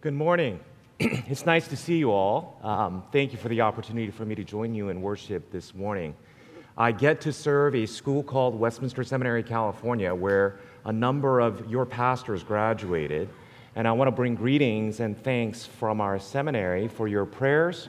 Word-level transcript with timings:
Good 0.00 0.14
morning. 0.14 0.60
it's 1.00 1.44
nice 1.44 1.66
to 1.66 1.76
see 1.76 1.96
you 1.96 2.12
all. 2.12 2.60
Um, 2.62 3.02
thank 3.10 3.32
you 3.32 3.38
for 3.38 3.48
the 3.48 3.62
opportunity 3.62 4.12
for 4.12 4.24
me 4.24 4.36
to 4.36 4.44
join 4.44 4.72
you 4.72 4.90
in 4.90 5.02
worship 5.02 5.50
this 5.50 5.74
morning. 5.74 6.14
I 6.76 6.92
get 6.92 7.20
to 7.22 7.32
serve 7.32 7.74
a 7.74 7.84
school 7.84 8.22
called 8.22 8.54
Westminster 8.54 9.02
Seminary, 9.02 9.42
California, 9.42 10.14
where 10.14 10.60
a 10.84 10.92
number 10.92 11.40
of 11.40 11.68
your 11.68 11.84
pastors 11.84 12.44
graduated. 12.44 13.28
And 13.74 13.88
I 13.88 13.92
want 13.92 14.06
to 14.06 14.12
bring 14.12 14.36
greetings 14.36 15.00
and 15.00 15.20
thanks 15.20 15.66
from 15.66 16.00
our 16.00 16.20
seminary 16.20 16.86
for 16.86 17.08
your 17.08 17.26
prayers, 17.26 17.88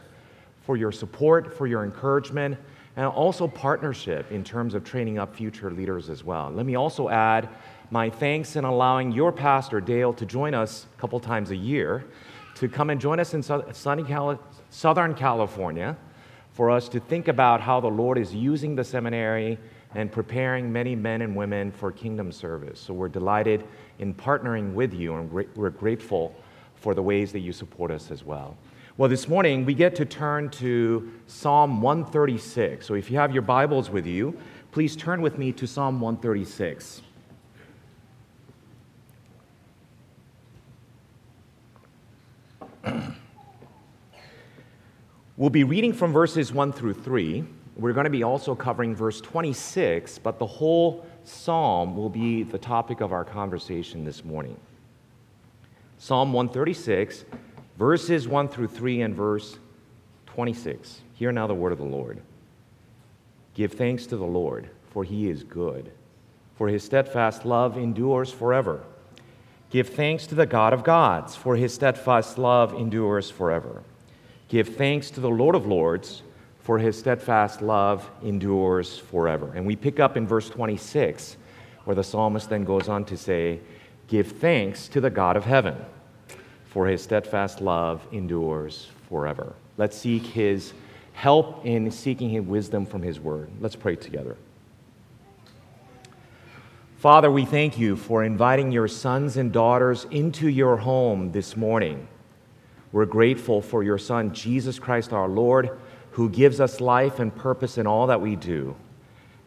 for 0.66 0.76
your 0.78 0.92
support, 0.92 1.56
for 1.56 1.68
your 1.68 1.84
encouragement, 1.84 2.58
and 2.96 3.06
also 3.06 3.48
partnership 3.48 4.32
in 4.32 4.44
terms 4.44 4.74
of 4.74 4.84
training 4.84 5.20
up 5.20 5.36
future 5.36 5.70
leaders 5.70 6.10
as 6.10 6.24
well. 6.24 6.50
Let 6.50 6.66
me 6.66 6.74
also 6.74 7.10
add 7.10 7.50
my 7.92 8.10
thanks 8.10 8.56
in 8.56 8.66
allowing 8.66 9.12
your 9.12 9.32
pastor, 9.32 9.82
Dale, 9.82 10.14
to 10.14 10.26
join 10.26 10.54
us 10.54 10.86
a 10.96 11.02
couple 11.02 11.20
times 11.20 11.52
a 11.52 11.56
year 11.56 12.06
to 12.56 12.68
come 12.68 12.90
and 12.90 13.00
join 13.00 13.20
us 13.20 13.34
in 13.34 13.42
sunny 13.42 14.04
Cali- 14.04 14.38
Southern 14.70 15.16
California 15.16 15.96
for 16.52 16.70
us 16.70 16.90
to 16.90 17.00
think 17.00 17.30
about 17.30 17.62
how 17.62 17.80
the 17.80 17.88
Lord 17.88 18.18
is 18.18 18.36
using 18.36 18.76
the 18.76 18.84
seminary 18.84 19.58
and 19.96 20.12
preparing 20.12 20.72
many 20.72 20.94
men 20.96 21.22
and 21.22 21.36
women 21.36 21.72
for 21.72 21.92
kingdom 21.92 22.32
service. 22.32 22.80
So 22.80 22.94
we're 22.94 23.08
delighted 23.08 23.66
in 24.00 24.14
partnering 24.14 24.74
with 24.74 24.94
you, 24.94 25.16
and 25.16 25.32
we're 25.32 25.70
grateful 25.70 26.36
for 26.76 26.94
the 26.94 27.02
ways 27.02 27.32
that 27.32 27.40
you 27.40 27.54
support 27.54 27.92
us 27.92 28.12
as 28.12 28.24
well. 28.24 28.58
Well, 28.98 29.10
this 29.10 29.30
morning 29.30 29.64
we 29.64 29.74
get 29.74 29.96
to 29.96 30.06
turn 30.06 30.50
to 30.52 31.12
Psalm 31.28 31.82
136. 31.82 32.86
So 32.86 32.94
if 32.94 33.10
you 33.10 33.18
have 33.18 33.32
your 33.32 33.42
Bibles 33.42 33.90
with 33.90 34.06
you, 34.06 34.38
please 34.72 34.98
turn 34.98 35.22
with 35.22 35.38
me 35.38 35.54
to 35.54 35.66
Psalm 35.66 36.02
136. 36.02 37.04
We'll 45.40 45.50
be 45.50 45.64
reading 45.64 45.94
from 45.94 46.12
verses 46.12 46.52
1 46.52 46.74
through 46.74 46.94
3. 46.94 47.46
We're 47.78 47.94
going 47.94 48.04
to 48.04 48.10
be 48.10 48.24
also 48.24 48.54
covering 48.54 48.94
verse 48.94 49.22
26, 49.22 50.20
but 50.20 50.38
the 50.38 50.46
whole 50.46 51.06
psalm 51.24 51.96
will 51.96 52.10
be 52.10 52.44
the 52.44 52.58
topic 52.58 53.00
of 53.00 53.14
our 53.14 53.24
conversation 53.24 54.04
this 54.04 54.26
morning. 54.26 54.60
Psalm 55.98 56.34
136 56.34 57.24
verses 57.78 58.28
1 58.28 58.50
through 58.50 58.68
3 58.68 59.02
and 59.02 59.16
verse 59.16 59.58
26. 60.26 61.00
Hear 61.14 61.32
now 61.32 61.48
the 61.48 61.56
word 61.56 61.72
of 61.72 61.78
the 61.78 61.86
Lord. 61.86 62.22
Give 63.54 63.72
thanks 63.72 64.06
to 64.08 64.18
the 64.18 64.26
Lord, 64.26 64.70
for 64.90 65.06
he 65.06 65.30
is 65.30 65.44
good, 65.44 65.92
for 66.58 66.68
his 66.68 66.84
steadfast 66.84 67.46
love 67.46 67.78
endures 67.78 68.32
forever. 68.32 68.84
Give 69.70 69.88
thanks 69.88 70.28
to 70.28 70.36
the 70.36 70.46
God 70.46 70.74
of 70.74 70.84
gods, 70.84 71.38
for 71.38 71.56
his 71.56 71.74
steadfast 71.74 72.38
love 72.38 72.74
endures 72.74 73.32
forever. 73.32 73.84
Give 74.50 74.68
thanks 74.68 75.10
to 75.12 75.22
the 75.22 75.30
Lord 75.30 75.56
of 75.56 75.66
lords, 75.66 76.24
for 76.60 76.78
his 76.78 76.98
steadfast 76.98 77.62
love 77.62 78.10
endures 78.22 78.98
forever. 78.98 79.54
And 79.56 79.66
we 79.66 79.76
pick 79.76 80.00
up 80.00 80.18
in 80.18 80.28
verse 80.28 80.50
26, 80.50 81.38
where 81.86 81.96
the 81.96 82.04
psalmist 82.04 82.50
then 82.50 82.66
goes 82.66 82.90
on 82.90 83.06
to 83.06 83.16
say, 83.16 83.60
Give 84.08 84.28
thanks 84.28 84.88
to 84.90 85.00
the 85.00 85.10
God 85.10 85.38
of 85.38 85.46
heaven 85.46 85.78
for 86.70 86.86
his 86.86 87.02
steadfast 87.02 87.62
love 87.62 88.06
endures 88.12 88.88
forever. 89.10 89.54
Let's 89.78 89.98
seek 89.98 90.24
his 90.24 90.74
help 91.14 91.66
in 91.66 91.90
seeking 91.90 92.30
his 92.30 92.46
wisdom 92.46 92.86
from 92.86 93.02
his 93.02 93.20
word. 93.20 93.50
Let's 93.60 93.76
pray 93.76 93.96
together. 93.96 94.38
Father, 96.98 97.32
we 97.32 97.46
thank 97.46 97.80
you 97.80 97.96
for 97.96 98.24
inviting 98.24 98.72
your 98.72 98.88
sons 98.88 99.38
and 99.38 99.52
daughters 99.52 100.06
into 100.12 100.48
your 100.48 100.78
home 100.78 101.32
this 101.32 101.58
morning. 101.58 102.08
We're 102.92 103.06
grateful 103.06 103.62
for 103.62 103.84
your 103.84 103.98
Son, 103.98 104.34
Jesus 104.34 104.80
Christ 104.80 105.14
our 105.14 105.28
Lord, 105.28 105.78
who 106.12 106.30
gives 106.30 106.60
us 106.60 106.82
life 106.82 107.20
and 107.20 107.36
purpose 107.36 107.78
in 107.78 107.88
all 107.88 108.08
that 108.08 108.22
we 108.22 108.36
do. 108.36 108.76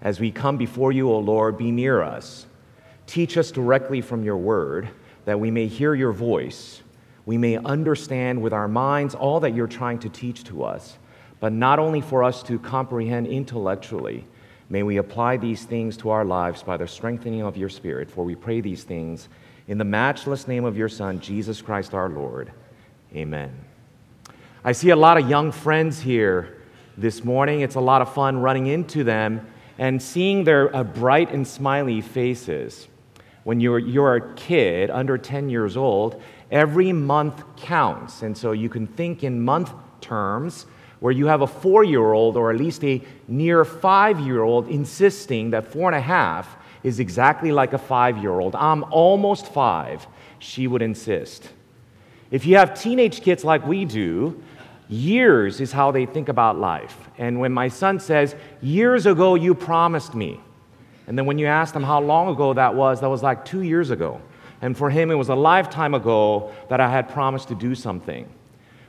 As 0.01 0.21
we 0.21 0.31
come 0.31 0.57
before 0.57 0.93
you, 0.93 1.11
O 1.11 1.19
Lord, 1.19 1.59
be 1.59 1.71
near 1.71 2.03
us. 2.03 2.47
Teach 3.07 3.37
us 3.37 3.51
directly 3.51 4.01
from 4.01 4.25
your 4.25 4.37
word 4.37 4.89
that 5.25 5.41
we 5.41 5.51
may 5.51 5.67
hear 5.67 5.95
your 5.95 6.13
voice 6.13 6.83
we 7.25 7.39
may 7.39 7.57
understand 7.57 8.43
with 8.43 8.53
our 8.53 8.69
minds 8.69 9.15
all 9.15 9.41
that 9.41 9.55
you're 9.55 9.69
trying 9.69 9.99
to 10.01 10.09
teach 10.09 10.45
to 10.45 10.65
us, 10.65 10.99
but 11.41 11.53
not 11.53 11.79
only 11.79 12.01
for 12.01 12.25
us 12.25 12.43
to 12.45 12.59
comprehend 12.59 13.27
intellectually. 13.27 14.27
May 14.69 14.83
we 14.83 14.97
apply 14.97 15.37
these 15.37 15.65
things 15.65 15.97
to 15.99 16.11
our 16.11 16.25
lives 16.25 16.63
by 16.63 16.77
the 16.77 16.89
strengthening 16.89 17.43
of 17.43 17.57
your 17.57 17.69
Spirit, 17.69 18.11
for 18.11 18.25
we 18.25 18.35
pray 18.35 18.61
these 18.61 18.85
things 18.85 19.29
in 19.69 19.79
the 19.79 19.85
matchless 19.85 20.49
name 20.49 20.65
of 20.65 20.77
your 20.77 20.89
Son, 20.89 21.21
Jesus 21.21 21.63
Christ 21.63 21.95
our 21.95 22.09
Lord. 22.09 22.53
Amen. 23.15 23.53
I 24.65 24.73
see 24.73 24.91
a 24.91 24.97
lot 24.97 25.19
of 25.19 25.29
young 25.29 25.53
friends 25.53 26.01
here 26.01 26.63
this 26.97 27.25
morning. 27.25 27.61
It's 27.61 27.75
a 27.75 27.81
lot 27.81 28.03
of 28.03 28.13
fun 28.13 28.39
running 28.39 28.67
into 28.67 29.05
them 29.05 29.47
and 29.79 30.01
seeing 30.01 30.45
their 30.45 30.75
uh, 30.75 30.85
bright 30.85 31.33
and 31.33 31.47
smiley 31.47 32.01
faces. 32.01 32.89
When 33.45 33.61
you're, 33.61 33.79
you're 33.79 34.15
a 34.17 34.35
kid 34.35 34.91
under 34.91 35.19
10 35.19 35.49
years 35.49 35.77
old, 35.77 36.23
Every 36.53 36.93
month 36.93 37.43
counts. 37.57 38.21
And 38.21 38.37
so 38.37 38.53
you 38.53 38.69
can 38.69 38.87
think 38.87 39.25
in 39.25 39.41
month 39.41 39.73
terms 40.03 40.67
where 41.01 41.11
you 41.11 41.27
have 41.27 41.41
a 41.41 41.47
four 41.47 41.83
year 41.83 42.13
old 42.13 42.37
or 42.37 42.51
at 42.51 42.59
least 42.59 42.85
a 42.85 43.01
near 43.27 43.65
five 43.65 44.21
year 44.21 44.43
old 44.43 44.69
insisting 44.69 45.51
that 45.51 45.67
four 45.67 45.89
and 45.89 45.97
a 45.97 46.01
half 46.01 46.57
is 46.83 47.01
exactly 47.01 47.53
like 47.53 47.73
a 47.73 47.79
five 47.79 48.19
year 48.19 48.39
old. 48.39 48.55
I'm 48.55 48.85
almost 48.91 49.51
five, 49.51 50.07
she 50.41 50.67
would 50.67 50.83
insist. 50.83 51.49
If 52.33 52.47
you 52.47 52.57
have 52.57 52.81
teenage 52.81 53.21
kids 53.21 53.45
like 53.45 53.65
we 53.67 53.85
do, 53.85 54.43
years 54.89 55.61
is 55.61 55.71
how 55.71 55.93
they 55.93 56.07
think 56.07 56.29
about 56.31 56.59
life. 56.59 56.97
And 57.19 57.39
when 57.39 57.53
my 57.53 57.69
son 57.69 58.01
says, 58.01 58.35
Years 58.63 59.07
ago 59.07 59.35
you 59.35 59.55
promised 59.55 60.15
me, 60.15 60.41
and 61.07 61.17
then 61.19 61.27
when 61.27 61.39
you 61.39 61.47
ask 61.47 61.75
them 61.75 61.83
how 61.83 62.01
long 62.01 62.29
ago 62.29 62.55
that 62.55 62.75
was, 62.75 63.01
that 63.03 63.09
was 63.09 63.23
like 63.23 63.45
two 63.45 63.63
years 63.63 63.91
ago. 63.91 64.21
And 64.63 64.77
for 64.77 64.89
him, 64.89 65.11
it 65.11 65.15
was 65.15 65.29
a 65.29 65.35
lifetime 65.35 65.93
ago 65.93 66.53
that 66.71 66.81
I 66.81 66.89
had 66.89 67.09
promised 67.09 67.49
to 67.49 67.55
do 67.55 67.75
something. 67.75 68.27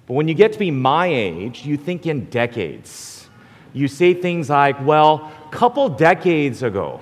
But 0.06 0.14
when 0.14 0.28
you 0.28 0.34
get 0.34 0.54
to 0.54 0.60
be 0.60 0.72
my 0.72 1.08
age, 1.08 1.66
you 1.66 1.76
think 1.76 2.06
in 2.06 2.26
decades. 2.26 3.28
You 3.74 3.88
say 3.88 4.14
things 4.14 4.50
like, 4.50 4.80
well, 4.86 5.32
couple 5.52 5.90
decades 5.90 6.64
ago, 6.64 7.02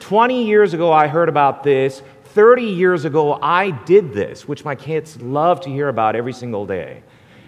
20 0.00 0.44
years 0.44 0.74
ago, 0.74 0.90
I 0.90 1.06
heard 1.06 1.28
about 1.28 1.62
this. 1.62 2.02
30 2.34 2.62
years 2.62 3.04
ago, 3.04 3.38
I 3.42 3.70
did 3.70 4.14
this, 4.14 4.48
which 4.48 4.64
my 4.64 4.74
kids 4.74 5.20
love 5.20 5.60
to 5.62 5.70
hear 5.70 5.88
about 5.88 6.16
every 6.16 6.32
single 6.32 6.64
day. 6.64 7.02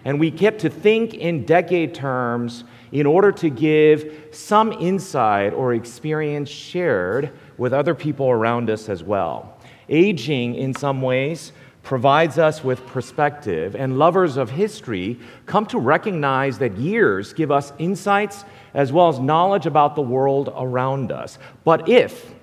And 0.05 0.21
we 0.21 0.31
get 0.31 0.59
to 0.59 0.69
think 0.69 1.15
in 1.15 1.47
decade 1.47 1.95
terms 1.95 2.65
in 2.93 3.07
order 3.07 3.33
to 3.33 3.49
give 3.49 4.29
some 4.31 4.73
insight 4.73 5.55
or 5.55 5.73
experience 5.73 6.51
shared 6.51 7.33
with 7.57 7.73
other 7.73 7.95
people 7.95 8.29
around 8.29 8.69
us 8.69 8.91
as 8.91 9.03
well. 9.03 9.59
Aging, 9.89 10.55
in 10.57 10.75
some 10.75 11.01
ways, 11.01 11.53
provides 11.83 12.39
us 12.39 12.63
with 12.63 12.85
perspective, 12.87 13.75
and 13.75 13.99
lovers 13.99 14.37
of 14.37 14.51
history 14.51 15.19
come 15.47 15.65
to 15.67 15.79
recognize 15.79 16.59
that 16.59 16.77
years 16.77 17.33
give 17.33 17.51
us 17.51 17.73
insights 17.79 18.45
as 18.75 18.93
well 18.93 19.09
as 19.09 19.19
knowledge 19.19 19.65
about 19.65 19.95
the 19.95 20.03
world 20.03 20.53
around 20.57 21.11
us. 21.11 21.39
But 21.63 21.89
if, 21.89 22.34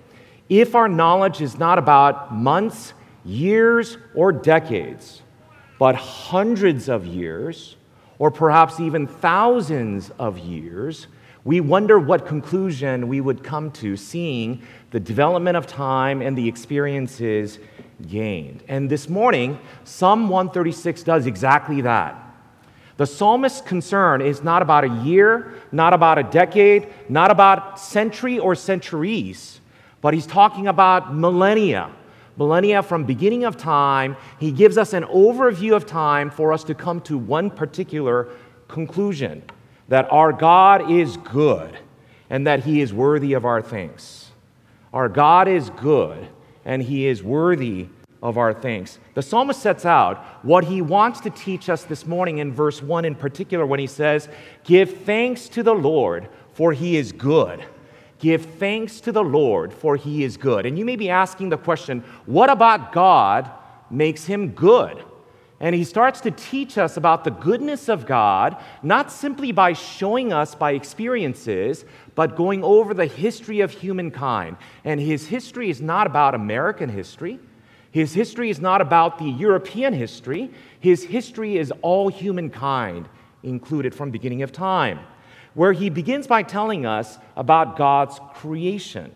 if 0.51 0.75
our 0.75 0.89
knowledge 0.89 1.39
is 1.39 1.57
not 1.57 1.77
about 1.77 2.35
months, 2.35 2.93
years, 3.23 3.97
or 4.13 4.33
decades, 4.33 5.21
but 5.79 5.95
hundreds 5.95 6.89
of 6.89 7.05
years, 7.05 7.77
or 8.19 8.29
perhaps 8.29 8.77
even 8.81 9.07
thousands 9.07 10.11
of 10.19 10.37
years, 10.37 11.07
we 11.45 11.61
wonder 11.61 11.97
what 11.97 12.27
conclusion 12.27 13.07
we 13.07 13.21
would 13.21 13.45
come 13.45 13.71
to 13.71 13.95
seeing 13.95 14.61
the 14.91 14.99
development 14.99 15.55
of 15.55 15.67
time 15.67 16.21
and 16.21 16.37
the 16.37 16.49
experiences 16.49 17.57
gained. 18.09 18.61
And 18.67 18.89
this 18.89 19.07
morning, 19.07 19.57
Psalm 19.85 20.27
136 20.27 21.01
does 21.03 21.27
exactly 21.27 21.79
that. 21.79 22.17
The 22.97 23.07
psalmist's 23.07 23.61
concern 23.61 24.21
is 24.21 24.43
not 24.43 24.61
about 24.61 24.83
a 24.83 25.01
year, 25.01 25.53
not 25.71 25.93
about 25.93 26.19
a 26.19 26.23
decade, 26.23 26.89
not 27.07 27.31
about 27.31 27.79
century 27.79 28.37
or 28.37 28.53
centuries, 28.53 29.60
but 30.01 30.13
he's 30.13 30.27
talking 30.27 30.67
about 30.67 31.15
millennia. 31.15 31.91
Millennia 32.37 32.81
from 32.81 33.03
beginning 33.03 33.43
of 33.43 33.57
time. 33.57 34.17
He 34.39 34.51
gives 34.51 34.77
us 34.77 34.93
an 34.93 35.03
overview 35.03 35.75
of 35.75 35.85
time 35.85 36.29
for 36.29 36.53
us 36.53 36.63
to 36.65 36.73
come 36.73 37.01
to 37.01 37.17
one 37.17 37.49
particular 37.49 38.29
conclusion 38.67 39.43
that 39.89 40.11
our 40.11 40.31
God 40.31 40.89
is 40.89 41.17
good 41.17 41.77
and 42.29 42.47
that 42.47 42.63
he 42.63 42.81
is 42.81 42.93
worthy 42.93 43.33
of 43.33 43.45
our 43.45 43.61
thanks. 43.61 44.31
Our 44.93 45.09
God 45.09 45.47
is 45.47 45.69
good 45.71 46.27
and 46.65 46.81
he 46.81 47.05
is 47.07 47.21
worthy 47.21 47.87
of 48.23 48.37
our 48.37 48.53
thanks. 48.53 48.99
The 49.15 49.21
psalmist 49.21 49.61
sets 49.61 49.85
out 49.85 50.23
what 50.43 50.65
he 50.65 50.81
wants 50.81 51.19
to 51.21 51.29
teach 51.29 51.69
us 51.69 51.83
this 51.83 52.05
morning 52.05 52.37
in 52.37 52.53
verse 52.53 52.81
1 52.81 53.03
in 53.03 53.15
particular 53.15 53.65
when 53.65 53.79
he 53.79 53.87
says, 53.87 54.29
Give 54.63 55.01
thanks 55.03 55.49
to 55.49 55.63
the 55.63 55.73
Lord, 55.73 56.29
for 56.53 56.71
he 56.71 56.97
is 56.97 57.11
good. 57.11 57.65
Give 58.21 58.45
thanks 58.45 59.01
to 59.01 59.11
the 59.11 59.23
Lord, 59.23 59.73
for 59.73 59.95
he 59.95 60.23
is 60.23 60.37
good. 60.37 60.67
And 60.67 60.77
you 60.77 60.85
may 60.85 60.95
be 60.95 61.09
asking 61.09 61.49
the 61.49 61.57
question, 61.57 62.03
what 62.27 62.51
about 62.51 62.93
God 62.93 63.49
makes 63.89 64.25
him 64.25 64.51
good? 64.51 65.03
And 65.59 65.75
he 65.75 65.83
starts 65.83 66.21
to 66.21 66.31
teach 66.31 66.77
us 66.77 66.97
about 66.97 67.23
the 67.23 67.31
goodness 67.31 67.89
of 67.89 68.05
God, 68.05 68.57
not 68.83 69.11
simply 69.11 69.51
by 69.51 69.73
showing 69.73 70.31
us 70.31 70.53
by 70.53 70.71
experiences, 70.73 71.83
but 72.13 72.35
going 72.35 72.63
over 72.63 72.93
the 72.93 73.07
history 73.07 73.61
of 73.61 73.71
humankind. 73.71 74.57
And 74.85 74.99
his 74.99 75.27
history 75.27 75.71
is 75.71 75.81
not 75.81 76.05
about 76.05 76.35
American 76.35 76.89
history. 76.89 77.39
His 77.91 78.13
history 78.13 78.51
is 78.51 78.59
not 78.59 78.81
about 78.81 79.17
the 79.17 79.29
European 79.29 79.93
history. 79.93 80.51
His 80.79 81.03
history 81.03 81.57
is 81.57 81.73
all 81.81 82.07
humankind, 82.07 83.09
included 83.43 83.95
from 83.95 84.11
beginning 84.11 84.43
of 84.43 84.51
time, 84.51 84.99
where 85.53 85.73
he 85.73 85.89
begins 85.89 86.27
by 86.27 86.43
telling 86.43 86.85
us 86.85 87.17
about 87.35 87.77
God's 87.77 88.19
creation. 88.35 89.13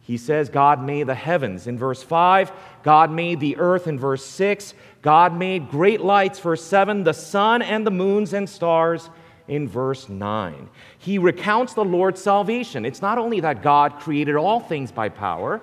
He 0.00 0.16
says 0.16 0.48
God 0.48 0.82
made 0.82 1.06
the 1.06 1.14
heavens 1.14 1.66
in 1.66 1.78
verse 1.78 2.02
5, 2.02 2.52
God 2.82 3.10
made 3.10 3.40
the 3.40 3.56
earth 3.56 3.86
in 3.86 3.98
verse 3.98 4.24
6, 4.24 4.74
God 5.00 5.36
made 5.36 5.70
great 5.70 6.00
lights, 6.00 6.40
verse 6.40 6.62
7, 6.64 7.04
the 7.04 7.14
sun 7.14 7.62
and 7.62 7.86
the 7.86 7.90
moons 7.90 8.32
and 8.32 8.48
stars 8.48 9.10
in 9.48 9.68
verse 9.68 10.08
9. 10.08 10.68
He 10.98 11.18
recounts 11.18 11.74
the 11.74 11.84
Lord's 11.84 12.20
salvation. 12.20 12.84
It's 12.84 13.02
not 13.02 13.18
only 13.18 13.40
that 13.40 13.62
God 13.62 14.00
created 14.00 14.36
all 14.36 14.60
things 14.60 14.90
by 14.90 15.08
power, 15.08 15.60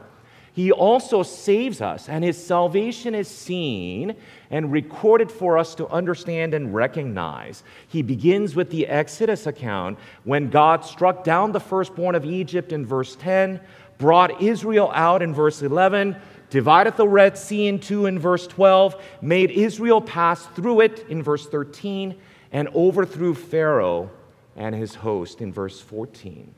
he 0.54 0.72
also 0.72 1.24
saves 1.24 1.82
us, 1.82 2.10
and 2.10 2.24
his 2.24 2.44
salvation 2.44 3.16
is 3.16 3.28
seen 3.28 4.16
and 4.52 4.72
recorded 4.72 5.32
for 5.32 5.58
us 5.58 5.76
to 5.76 5.88
understand 5.90 6.54
and 6.54 6.74
recognize. 6.74 7.64
He 7.88 8.02
begins 8.02 8.56
with 8.56 8.70
the 8.70 8.88
Exodus 8.88 9.48
account 9.48 10.00
when 10.24 10.50
God 10.50 10.84
struck 10.84 11.24
down 11.24 11.52
the 11.52 11.60
firstborn 11.60 12.16
of 12.16 12.26
Egypt 12.26 12.72
in 12.72 12.86
verse 12.86 13.16
10, 13.16 13.60
brought 13.98 14.42
Israel 14.42 14.92
out 14.94 15.22
in 15.22 15.34
verse 15.34 15.62
11, 15.62 16.16
divided 16.50 16.98
the 16.98 17.08
Red 17.08 17.38
Sea 17.38 17.68
in 17.68 17.80
two 17.80 18.06
in 18.08 18.18
verse 18.18 18.48
12, 18.48 19.02
made 19.22 19.52
Israel 19.52 20.02
pass 20.02 20.46
through 20.48 20.82
it 20.82 21.06
in 21.10 21.22
verse 21.22 21.48
13, 21.48 22.16
and 22.52 22.68
overthrew 22.70 23.36
Pharaoh 23.36 24.10
and 24.56 24.74
his 24.74 24.96
host 24.96 25.42
in 25.42 25.54
verse 25.54 25.80
14. 25.80 26.54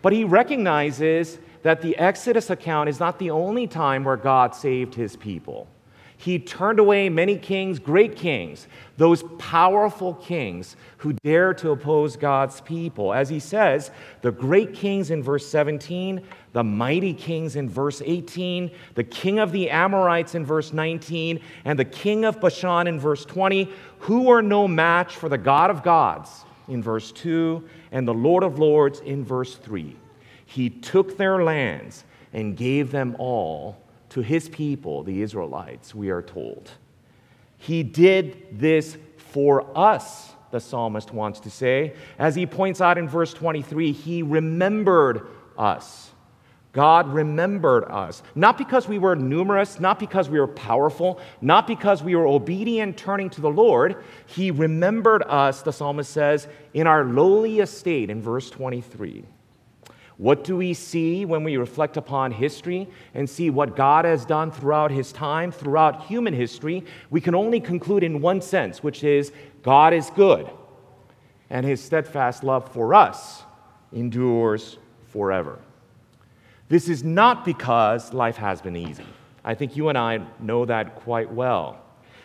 But 0.00 0.12
he 0.12 0.24
recognizes 0.24 1.38
that 1.62 1.80
the 1.80 1.96
Exodus 1.96 2.50
account 2.50 2.88
is 2.88 3.00
not 3.00 3.18
the 3.18 3.30
only 3.30 3.66
time 3.66 4.04
where 4.04 4.16
God 4.16 4.54
saved 4.54 4.94
his 4.94 5.16
people. 5.16 5.68
He 6.22 6.38
turned 6.38 6.78
away 6.78 7.08
many 7.08 7.36
kings, 7.36 7.80
great 7.80 8.14
kings, 8.14 8.68
those 8.96 9.24
powerful 9.38 10.14
kings 10.14 10.76
who 10.98 11.14
dare 11.14 11.52
to 11.54 11.72
oppose 11.72 12.14
God's 12.14 12.60
people. 12.60 13.12
As 13.12 13.28
he 13.28 13.40
says, 13.40 13.90
the 14.20 14.30
great 14.30 14.72
kings 14.72 15.10
in 15.10 15.20
verse 15.20 15.44
17, 15.48 16.24
the 16.52 16.62
mighty 16.62 17.12
kings 17.12 17.56
in 17.56 17.68
verse 17.68 18.00
18, 18.04 18.70
the 18.94 19.02
king 19.02 19.40
of 19.40 19.50
the 19.50 19.68
Amorites 19.68 20.36
in 20.36 20.46
verse 20.46 20.72
19, 20.72 21.40
and 21.64 21.76
the 21.76 21.84
king 21.84 22.24
of 22.24 22.40
Bashan 22.40 22.86
in 22.86 23.00
verse 23.00 23.24
20, 23.24 23.68
who 23.98 24.30
are 24.30 24.42
no 24.42 24.68
match 24.68 25.16
for 25.16 25.28
the 25.28 25.36
God 25.36 25.70
of 25.70 25.82
gods 25.82 26.44
in 26.68 26.84
verse 26.84 27.10
2, 27.10 27.68
and 27.90 28.06
the 28.06 28.14
Lord 28.14 28.44
of 28.44 28.60
lords 28.60 29.00
in 29.00 29.24
verse 29.24 29.56
3. 29.56 29.96
He 30.46 30.70
took 30.70 31.16
their 31.16 31.42
lands 31.42 32.04
and 32.32 32.56
gave 32.56 32.92
them 32.92 33.16
all 33.18 33.81
to 34.12 34.20
his 34.20 34.48
people, 34.48 35.02
the 35.02 35.22
Israelites, 35.22 35.94
we 35.94 36.10
are 36.10 36.22
told. 36.22 36.70
He 37.56 37.82
did 37.82 38.58
this 38.58 38.98
for 39.16 39.66
us, 39.76 40.32
the 40.50 40.60
psalmist 40.60 41.12
wants 41.14 41.40
to 41.40 41.50
say. 41.50 41.94
As 42.18 42.34
he 42.34 42.44
points 42.44 42.82
out 42.82 42.98
in 42.98 43.08
verse 43.08 43.32
23, 43.32 43.92
he 43.92 44.22
remembered 44.22 45.26
us. 45.56 46.10
God 46.72 47.12
remembered 47.12 47.84
us, 47.84 48.22
not 48.34 48.58
because 48.58 48.88
we 48.88 48.98
were 48.98 49.14
numerous, 49.14 49.78
not 49.78 49.98
because 49.98 50.28
we 50.28 50.40
were 50.40 50.46
powerful, 50.46 51.20
not 51.40 51.66
because 51.66 52.02
we 52.02 52.14
were 52.14 52.26
obedient 52.26 52.96
turning 52.96 53.28
to 53.30 53.40
the 53.42 53.50
Lord. 53.50 54.02
He 54.26 54.50
remembered 54.50 55.22
us, 55.22 55.62
the 55.62 55.72
psalmist 55.72 56.10
says, 56.10 56.48
in 56.74 56.86
our 56.86 57.04
lowly 57.04 57.60
estate 57.60 58.10
in 58.10 58.22
verse 58.22 58.50
23. 58.50 59.24
What 60.22 60.44
do 60.44 60.56
we 60.56 60.72
see 60.72 61.24
when 61.24 61.42
we 61.42 61.56
reflect 61.56 61.96
upon 61.96 62.30
history 62.30 62.86
and 63.12 63.28
see 63.28 63.50
what 63.50 63.74
God 63.74 64.04
has 64.04 64.24
done 64.24 64.52
throughout 64.52 64.92
his 64.92 65.10
time, 65.10 65.50
throughout 65.50 66.04
human 66.04 66.32
history? 66.32 66.84
We 67.10 67.20
can 67.20 67.34
only 67.34 67.58
conclude 67.58 68.04
in 68.04 68.20
one 68.20 68.40
sense, 68.40 68.84
which 68.84 69.02
is 69.02 69.32
God 69.64 69.92
is 69.92 70.10
good, 70.10 70.48
and 71.50 71.66
his 71.66 71.82
steadfast 71.82 72.44
love 72.44 72.70
for 72.72 72.94
us 72.94 73.42
endures 73.92 74.78
forever. 75.08 75.58
This 76.68 76.88
is 76.88 77.02
not 77.02 77.44
because 77.44 78.12
life 78.12 78.36
has 78.36 78.62
been 78.62 78.76
easy. 78.76 79.06
I 79.44 79.56
think 79.56 79.76
you 79.76 79.88
and 79.88 79.98
I 79.98 80.24
know 80.38 80.64
that 80.66 80.94
quite 80.94 81.32
well. 81.32 81.80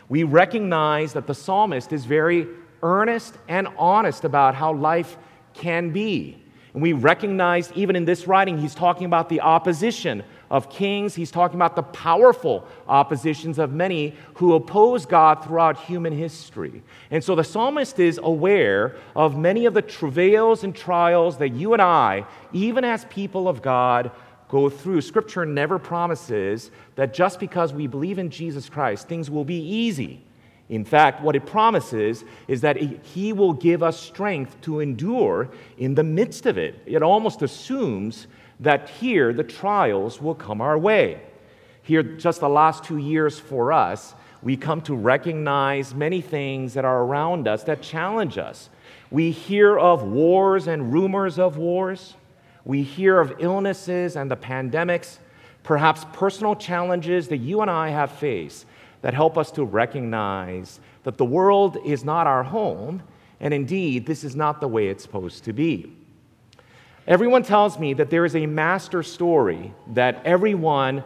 We 0.08 0.22
recognize 0.22 1.14
that 1.14 1.26
the 1.26 1.34
psalmist 1.34 1.92
is 1.92 2.06
very 2.06 2.46
earnest 2.84 3.40
and 3.48 3.68
honest 3.76 4.24
about 4.24 4.54
how 4.54 4.72
life 4.72 5.18
can 5.56 5.90
be. 5.90 6.44
And 6.78 6.84
we 6.84 6.94
recognize, 6.94 7.72
even 7.74 7.96
in 7.96 8.06
this 8.06 8.28
writing, 8.28 8.60
he's 8.60 8.76
talking 8.76 9.08
about 9.08 9.30
the 9.30 9.42
opposition 9.42 10.22
of 10.52 10.70
kings. 10.70 11.16
He's 11.16 11.32
talking 11.32 11.56
about 11.56 11.76
the 11.76 11.82
powerful 11.82 12.68
oppositions 12.88 13.58
of 13.58 13.74
many 13.74 14.14
who 14.36 14.54
oppose 14.54 15.04
God 15.04 15.44
throughout 15.44 15.80
human 15.80 16.14
history. 16.14 16.84
And 17.10 17.24
so 17.24 17.34
the 17.34 17.44
psalmist 17.44 17.98
is 17.98 18.20
aware 18.22 18.96
of 19.16 19.40
many 19.40 19.66
of 19.66 19.74
the 19.74 19.82
travails 19.82 20.64
and 20.64 20.76
trials 20.76 21.40
that 21.40 21.50
you 21.50 21.74
and 21.74 21.82
I, 21.82 22.28
even 22.54 22.84
as 22.84 23.06
people 23.06 23.48
of 23.48 23.64
God, 23.64 24.12
go 24.48 24.70
through. 24.70 25.02
Scripture 25.02 25.48
never 25.48 25.80
promises 25.80 26.70
that 26.94 27.12
just 27.12 27.40
because 27.40 27.74
we 27.74 27.88
believe 27.88 28.20
in 28.20 28.30
Jesus 28.30 28.70
Christ, 28.70 29.08
things 29.08 29.32
will 29.32 29.46
be 29.46 29.58
easy. 29.60 30.27
In 30.70 30.84
fact, 30.84 31.22
what 31.22 31.36
it 31.36 31.46
promises 31.46 32.26
is 32.48 32.62
that 32.62 32.78
He 32.78 33.32
will 33.32 33.54
give 33.54 33.82
us 33.82 34.00
strength 34.00 34.60
to 34.62 34.82
endure 34.82 35.50
in 35.78 35.96
the 35.96 36.04
midst 36.04 36.46
of 36.46 36.58
it. 36.58 36.82
It 36.86 37.02
almost 37.02 37.42
assumes 37.42 38.28
that 38.60 38.90
here 38.90 39.34
the 39.34 39.44
trials 39.44 40.22
will 40.22 40.36
come 40.36 40.62
our 40.62 40.78
way. 40.78 41.22
Here, 41.84 42.04
just 42.04 42.42
the 42.42 42.50
last 42.50 42.84
two 42.84 42.98
years 42.98 43.40
for 43.40 43.72
us, 43.72 44.14
we 44.44 44.58
come 44.58 44.82
to 44.82 44.96
recognize 44.96 45.96
many 45.96 46.22
things 46.22 46.74
that 46.74 46.84
are 46.86 47.04
around 47.04 47.48
us 47.48 47.64
that 47.64 47.82
challenge 47.82 48.38
us. 48.38 48.70
We 49.10 49.32
hear 49.32 49.80
of 49.80 50.04
wars 50.04 50.68
and 50.68 50.92
rumors 50.92 51.40
of 51.40 51.58
wars. 51.58 52.16
We 52.66 52.84
hear 52.84 53.22
of 53.22 53.36
illnesses 53.40 54.18
and 54.18 54.30
the 54.30 54.36
pandemics, 54.36 55.20
perhaps 55.64 56.06
personal 56.12 56.56
challenges 56.56 57.30
that 57.30 57.38
you 57.38 57.62
and 57.62 57.72
I 57.72 57.90
have 57.90 58.12
faced 58.12 58.66
that 59.02 59.14
help 59.14 59.38
us 59.38 59.52
to 59.52 59.64
recognize 59.64 60.80
that 61.04 61.18
the 61.18 61.26
world 61.26 61.78
is 61.86 62.04
not 62.04 62.28
our 62.28 62.44
home, 62.44 63.02
and 63.40 63.54
indeed, 63.54 64.06
this 64.06 64.24
is 64.24 64.36
not 64.36 64.60
the 64.60 64.68
way 64.68 64.88
it's 64.88 65.04
supposed 65.04 65.44
to 65.46 65.54
be. 65.54 65.94
Everyone 67.08 67.44
tells 67.44 67.80
me 67.80 67.94
that 67.94 68.10
there 68.10 68.26
is 68.26 68.36
a 68.36 68.46
master 68.46 69.02
story 69.04 69.74
that 69.94 70.22
everyone 70.26 71.04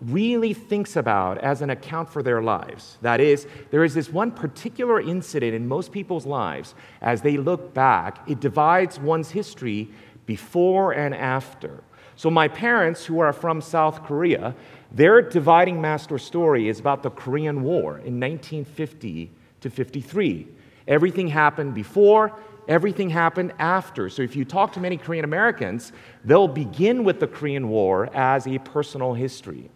really 0.00 0.54
thinks 0.54 0.96
about 0.96 1.38
as 1.38 1.60
an 1.60 1.70
account 1.70 2.08
for 2.08 2.22
their 2.22 2.40
lives. 2.40 2.98
That 3.02 3.20
is, 3.20 3.46
there 3.70 3.84
is 3.84 3.92
this 3.94 4.08
one 4.08 4.30
particular 4.30 5.00
incident 5.00 5.54
in 5.54 5.66
most 5.66 5.92
people's 5.92 6.24
lives 6.24 6.74
as 7.02 7.20
they 7.20 7.36
look 7.36 7.74
back, 7.74 8.18
it 8.28 8.40
divides 8.40 8.98
one's 8.98 9.30
history 9.30 9.90
before 10.26 10.92
and 10.92 11.14
after. 11.14 11.82
So, 12.16 12.30
my 12.30 12.48
parents, 12.48 13.04
who 13.04 13.20
are 13.20 13.32
from 13.32 13.60
South 13.60 14.04
Korea, 14.04 14.54
their 14.92 15.22
dividing 15.22 15.80
master 15.80 16.18
story 16.18 16.68
is 16.68 16.80
about 16.80 17.02
the 17.02 17.10
Korean 17.10 17.62
War 17.62 17.98
in 17.98 18.18
1950 18.18 19.30
to 19.60 19.70
53. 19.70 20.48
Everything 20.88 21.28
happened 21.28 21.74
before, 21.74 22.36
everything 22.66 23.10
happened 23.10 23.52
after. 23.58 24.08
So 24.08 24.22
if 24.22 24.34
you 24.34 24.44
talk 24.44 24.72
to 24.72 24.80
many 24.80 24.96
Korean 24.96 25.24
Americans, 25.24 25.92
they'll 26.24 26.48
begin 26.48 27.04
with 27.04 27.20
the 27.20 27.26
Korean 27.26 27.68
War 27.68 28.08
as 28.14 28.46
a 28.46 28.58
personal 28.58 29.14
history. 29.14 29.70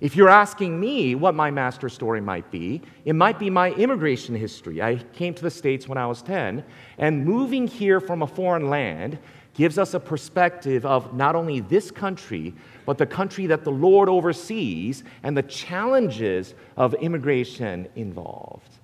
If 0.00 0.16
you're 0.16 0.30
asking 0.30 0.80
me 0.80 1.14
what 1.14 1.34
my 1.34 1.50
master 1.50 1.90
story 1.90 2.22
might 2.22 2.50
be, 2.50 2.80
it 3.04 3.12
might 3.12 3.38
be 3.38 3.50
my 3.50 3.72
immigration 3.72 4.34
history. 4.34 4.80
I 4.80 4.96
came 4.96 5.34
to 5.34 5.42
the 5.42 5.50
States 5.50 5.86
when 5.86 5.98
I 5.98 6.06
was 6.06 6.22
10, 6.22 6.64
and 6.96 7.24
moving 7.24 7.66
here 7.68 8.00
from 8.00 8.22
a 8.22 8.26
foreign 8.26 8.70
land 8.70 9.18
gives 9.60 9.76
us 9.76 9.92
a 9.92 10.00
perspective 10.00 10.86
of 10.86 11.12
not 11.12 11.36
only 11.36 11.60
this 11.60 11.90
country, 11.90 12.54
but 12.86 12.96
the 12.96 13.04
country 13.04 13.44
that 13.44 13.62
the 13.62 13.70
Lord 13.70 14.08
oversees 14.08 15.04
and 15.22 15.36
the 15.36 15.42
challenges 15.42 16.54
of 16.78 16.94
immigration 16.94 17.86
involved. 17.94 18.78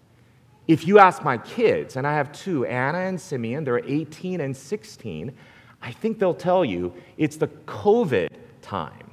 If 0.69 0.87
you 0.87 0.99
ask 0.99 1.25
my 1.25 1.39
kids, 1.39 1.97
and 1.97 2.07
I 2.07 2.13
have 2.13 2.31
two, 2.31 2.67
Anna 2.67 2.99
and 2.99 3.19
Simeon, 3.19 3.65
they're 3.65 3.79
18 3.87 4.43
and 4.43 4.55
16, 4.55 5.33
I 5.81 5.93
think 5.93 6.19
they'll 6.19 6.35
tell 6.35 6.63
you 6.63 6.93
it's 7.17 7.37
the 7.37 7.49
COVID 7.49 8.29
time. 8.61 9.06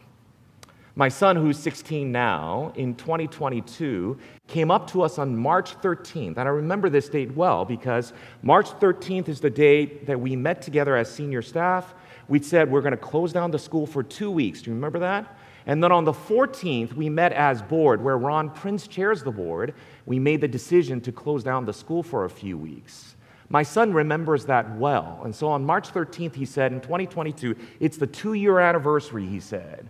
My 0.96 1.10
son, 1.10 1.36
who's 1.36 1.58
16 1.58 2.12
now, 2.12 2.72
in 2.76 2.94
2022, 2.94 4.16
came 4.48 4.70
up 4.70 4.86
to 4.92 5.02
us 5.02 5.18
on 5.18 5.36
March 5.36 5.76
13th. 5.82 6.38
And 6.38 6.42
I 6.42 6.52
remember 6.52 6.88
this 6.88 7.10
date 7.10 7.36
well 7.36 7.66
because 7.66 8.14
March 8.44 8.70
13th 8.80 9.28
is 9.28 9.40
the 9.40 9.50
day 9.50 9.86
that 9.86 10.20
we 10.20 10.36
met 10.36 10.62
together 10.62 10.96
as 10.96 11.12
senior 11.12 11.42
staff. 11.42 11.96
We 12.28 12.40
said 12.44 12.70
we're 12.70 12.82
going 12.82 12.92
to 12.92 12.98
close 12.98 13.34
down 13.34 13.50
the 13.50 13.58
school 13.58 13.88
for 13.88 14.04
two 14.04 14.30
weeks. 14.30 14.62
Do 14.62 14.70
you 14.70 14.76
remember 14.76 15.00
that? 15.00 15.36
And 15.66 15.84
then 15.84 15.92
on 15.92 16.04
the 16.04 16.14
14th, 16.14 16.94
we 16.94 17.10
met 17.10 17.34
as 17.34 17.64
board, 17.64 18.04
where 18.04 18.18
Ron 18.18 18.52
Prince 18.52 18.88
chairs 18.88 19.24
the 19.24 19.32
board. 19.32 19.74
We 20.06 20.20
made 20.20 20.42
the 20.42 20.48
decision 20.48 21.02
to 21.02 21.12
close 21.12 21.44
down 21.44 21.66
the 21.66 21.74
school 21.74 22.04
for 22.04 22.26
a 22.26 22.30
few 22.30 22.56
weeks. 22.56 23.16
My 23.50 23.64
son 23.64 23.94
remembers 23.94 24.46
that 24.46 24.78
well. 24.78 25.22
And 25.24 25.34
so 25.34 25.48
on 25.48 25.66
March 25.66 25.92
13th, 25.92 26.36
he 26.36 26.46
said, 26.46 26.72
in 26.72 26.82
2022, 26.82 27.56
it's 27.80 27.98
the 27.98 28.06
two 28.06 28.34
year 28.34 28.60
anniversary, 28.60 29.26
he 29.26 29.40
said. 29.40 29.90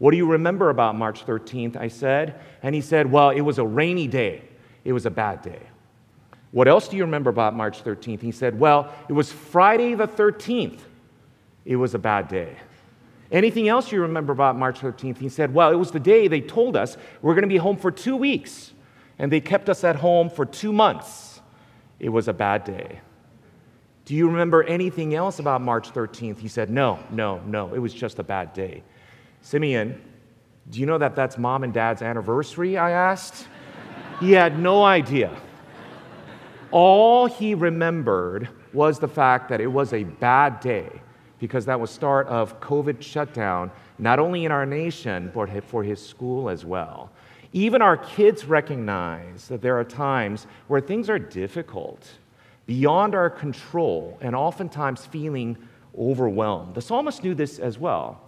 What 0.00 0.12
do 0.12 0.16
you 0.16 0.24
remember 0.24 0.70
about 0.70 0.96
March 0.96 1.26
13th? 1.26 1.76
I 1.76 1.88
said. 1.88 2.40
And 2.62 2.74
he 2.74 2.80
said, 2.80 3.12
Well, 3.12 3.28
it 3.30 3.42
was 3.42 3.58
a 3.58 3.64
rainy 3.66 4.06
day. 4.06 4.42
It 4.82 4.94
was 4.94 5.04
a 5.04 5.10
bad 5.10 5.42
day. 5.42 5.60
What 6.52 6.68
else 6.68 6.88
do 6.88 6.96
you 6.96 7.04
remember 7.04 7.28
about 7.28 7.54
March 7.54 7.84
13th? 7.84 8.22
He 8.22 8.32
said, 8.32 8.58
Well, 8.58 8.90
it 9.10 9.12
was 9.12 9.30
Friday 9.30 9.94
the 9.94 10.08
13th. 10.08 10.80
It 11.66 11.76
was 11.76 11.94
a 11.94 11.98
bad 11.98 12.28
day. 12.28 12.56
Anything 13.30 13.68
else 13.68 13.92
you 13.92 14.00
remember 14.00 14.32
about 14.32 14.56
March 14.56 14.80
13th? 14.80 15.18
He 15.18 15.28
said, 15.28 15.52
Well, 15.52 15.70
it 15.70 15.76
was 15.76 15.90
the 15.90 16.00
day 16.00 16.28
they 16.28 16.40
told 16.40 16.78
us 16.78 16.96
we're 17.20 17.34
going 17.34 17.42
to 17.42 17.48
be 17.48 17.58
home 17.58 17.76
for 17.76 17.90
two 17.90 18.16
weeks, 18.16 18.72
and 19.18 19.30
they 19.30 19.40
kept 19.42 19.68
us 19.68 19.84
at 19.84 19.96
home 19.96 20.30
for 20.30 20.46
two 20.46 20.72
months. 20.72 21.42
It 21.98 22.08
was 22.08 22.26
a 22.26 22.32
bad 22.32 22.64
day. 22.64 23.02
Do 24.06 24.14
you 24.14 24.28
remember 24.28 24.62
anything 24.62 25.14
else 25.14 25.40
about 25.40 25.60
March 25.60 25.92
13th? 25.92 26.38
He 26.38 26.48
said, 26.48 26.70
No, 26.70 27.00
no, 27.10 27.40
no, 27.40 27.74
it 27.74 27.78
was 27.78 27.92
just 27.92 28.18
a 28.18 28.24
bad 28.24 28.54
day. 28.54 28.82
Simeon, 29.42 30.00
do 30.68 30.80
you 30.80 30.86
know 30.86 30.98
that 30.98 31.16
that's 31.16 31.38
mom 31.38 31.64
and 31.64 31.72
dad's 31.72 32.02
anniversary? 32.02 32.76
I 32.76 32.90
asked. 32.90 33.48
he 34.20 34.32
had 34.32 34.58
no 34.58 34.84
idea. 34.84 35.36
All 36.70 37.26
he 37.26 37.54
remembered 37.54 38.48
was 38.72 38.98
the 38.98 39.08
fact 39.08 39.48
that 39.48 39.60
it 39.60 39.66
was 39.66 39.92
a 39.92 40.04
bad 40.04 40.60
day 40.60 40.88
because 41.40 41.64
that 41.64 41.80
was 41.80 41.90
start 41.90 42.28
of 42.28 42.60
COVID 42.60 43.02
shutdown, 43.02 43.72
not 43.98 44.18
only 44.18 44.44
in 44.44 44.52
our 44.52 44.66
nation, 44.66 45.30
but 45.34 45.64
for 45.64 45.82
his 45.82 46.04
school 46.04 46.48
as 46.48 46.64
well. 46.64 47.10
Even 47.52 47.82
our 47.82 47.96
kids 47.96 48.44
recognize 48.44 49.48
that 49.48 49.60
there 49.62 49.76
are 49.78 49.84
times 49.84 50.46
where 50.68 50.80
things 50.80 51.10
are 51.10 51.18
difficult, 51.18 52.06
beyond 52.66 53.14
our 53.14 53.30
control, 53.30 54.16
and 54.20 54.36
oftentimes 54.36 55.06
feeling 55.06 55.56
overwhelmed. 55.98 56.74
The 56.74 56.82
psalmist 56.82 57.24
knew 57.24 57.34
this 57.34 57.58
as 57.58 57.78
well. 57.78 58.20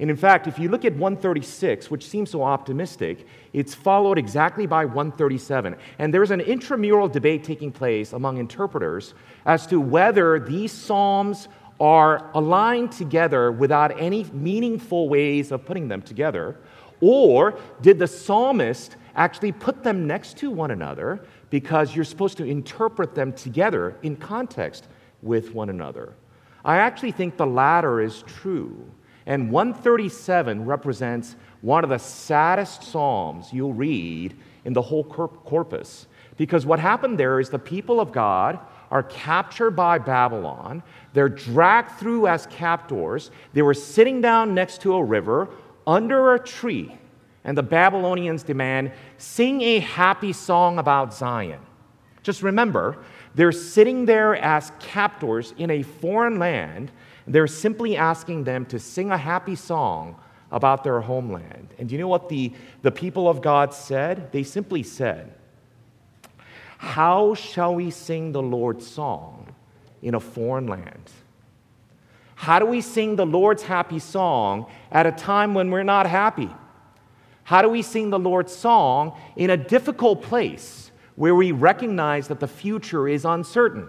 And 0.00 0.08
in 0.08 0.16
fact, 0.16 0.46
if 0.46 0.58
you 0.58 0.70
look 0.70 0.86
at 0.86 0.94
136, 0.94 1.90
which 1.90 2.06
seems 2.06 2.30
so 2.30 2.42
optimistic, 2.42 3.26
it's 3.52 3.74
followed 3.74 4.16
exactly 4.16 4.66
by 4.66 4.86
137. 4.86 5.76
And 5.98 6.12
there's 6.12 6.30
an 6.30 6.40
intramural 6.40 7.06
debate 7.06 7.44
taking 7.44 7.70
place 7.70 8.14
among 8.14 8.38
interpreters 8.38 9.12
as 9.44 9.66
to 9.66 9.78
whether 9.78 10.40
these 10.40 10.72
psalms 10.72 11.48
are 11.78 12.30
aligned 12.34 12.92
together 12.92 13.52
without 13.52 13.98
any 14.00 14.24
meaningful 14.32 15.08
ways 15.08 15.52
of 15.52 15.64
putting 15.64 15.88
them 15.88 16.00
together, 16.00 16.56
or 17.00 17.58
did 17.80 17.98
the 17.98 18.06
psalmist 18.06 18.96
actually 19.16 19.52
put 19.52 19.82
them 19.82 20.06
next 20.06 20.36
to 20.38 20.50
one 20.50 20.70
another 20.70 21.24
because 21.48 21.94
you're 21.94 22.04
supposed 22.04 22.36
to 22.36 22.44
interpret 22.44 23.14
them 23.14 23.32
together 23.32 23.96
in 24.02 24.16
context 24.16 24.88
with 25.22 25.54
one 25.54 25.70
another? 25.70 26.14
I 26.64 26.76
actually 26.76 27.12
think 27.12 27.38
the 27.38 27.46
latter 27.46 28.00
is 28.02 28.22
true. 28.22 28.84
And 29.26 29.50
137 29.50 30.64
represents 30.64 31.36
one 31.60 31.84
of 31.84 31.90
the 31.90 31.98
saddest 31.98 32.82
psalms 32.82 33.52
you'll 33.52 33.74
read 33.74 34.36
in 34.64 34.72
the 34.72 34.82
whole 34.82 35.04
corpus. 35.04 36.06
Because 36.36 36.64
what 36.64 36.78
happened 36.78 37.18
there 37.18 37.38
is 37.38 37.50
the 37.50 37.58
people 37.58 38.00
of 38.00 38.12
God 38.12 38.58
are 38.90 39.02
captured 39.04 39.72
by 39.72 39.98
Babylon. 39.98 40.82
They're 41.12 41.28
dragged 41.28 41.92
through 41.92 42.26
as 42.26 42.46
captors. 42.46 43.30
They 43.52 43.62
were 43.62 43.74
sitting 43.74 44.20
down 44.20 44.54
next 44.54 44.80
to 44.82 44.94
a 44.94 45.04
river 45.04 45.48
under 45.86 46.34
a 46.34 46.38
tree. 46.38 46.96
And 47.44 47.56
the 47.56 47.62
Babylonians 47.62 48.42
demand, 48.42 48.92
sing 49.16 49.62
a 49.62 49.80
happy 49.80 50.32
song 50.32 50.78
about 50.78 51.14
Zion. 51.14 51.60
Just 52.22 52.42
remember, 52.42 52.98
they're 53.34 53.52
sitting 53.52 54.04
there 54.04 54.36
as 54.36 54.72
captors 54.78 55.54
in 55.56 55.70
a 55.70 55.82
foreign 55.82 56.38
land 56.38 56.90
they're 57.26 57.46
simply 57.46 57.96
asking 57.96 58.44
them 58.44 58.66
to 58.66 58.78
sing 58.78 59.10
a 59.10 59.18
happy 59.18 59.54
song 59.54 60.16
about 60.50 60.84
their 60.84 61.00
homeland. 61.00 61.68
And 61.78 61.88
do 61.88 61.94
you 61.94 62.00
know 62.00 62.08
what 62.08 62.28
the, 62.28 62.52
the 62.82 62.90
people 62.90 63.28
of 63.28 63.40
God 63.40 63.72
said? 63.72 64.32
They 64.32 64.42
simply 64.42 64.82
said, 64.82 65.32
How 66.78 67.34
shall 67.34 67.74
we 67.74 67.90
sing 67.90 68.32
the 68.32 68.42
Lord's 68.42 68.86
song 68.86 69.54
in 70.02 70.14
a 70.14 70.20
foreign 70.20 70.66
land? 70.66 71.10
How 72.34 72.58
do 72.58 72.66
we 72.66 72.80
sing 72.80 73.16
the 73.16 73.26
Lord's 73.26 73.62
happy 73.62 73.98
song 73.98 74.66
at 74.90 75.06
a 75.06 75.12
time 75.12 75.52
when 75.54 75.70
we're 75.70 75.82
not 75.82 76.06
happy? 76.06 76.50
How 77.44 77.62
do 77.62 77.68
we 77.68 77.82
sing 77.82 78.10
the 78.10 78.18
Lord's 78.18 78.54
song 78.54 79.18
in 79.36 79.50
a 79.50 79.56
difficult 79.56 80.22
place 80.22 80.90
where 81.16 81.34
we 81.34 81.52
recognize 81.52 82.28
that 82.28 82.40
the 82.40 82.48
future 82.48 83.06
is 83.08 83.24
uncertain? 83.24 83.88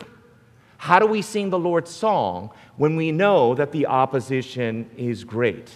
How 0.82 0.98
do 0.98 1.06
we 1.06 1.22
sing 1.22 1.52
the 1.52 1.60
Lord's 1.60 1.92
song 1.92 2.50
when 2.76 2.96
we 2.96 3.12
know 3.12 3.54
that 3.54 3.72
the 3.72 3.86
opposition 3.86 4.90
is 4.98 5.24
great? 5.24 5.70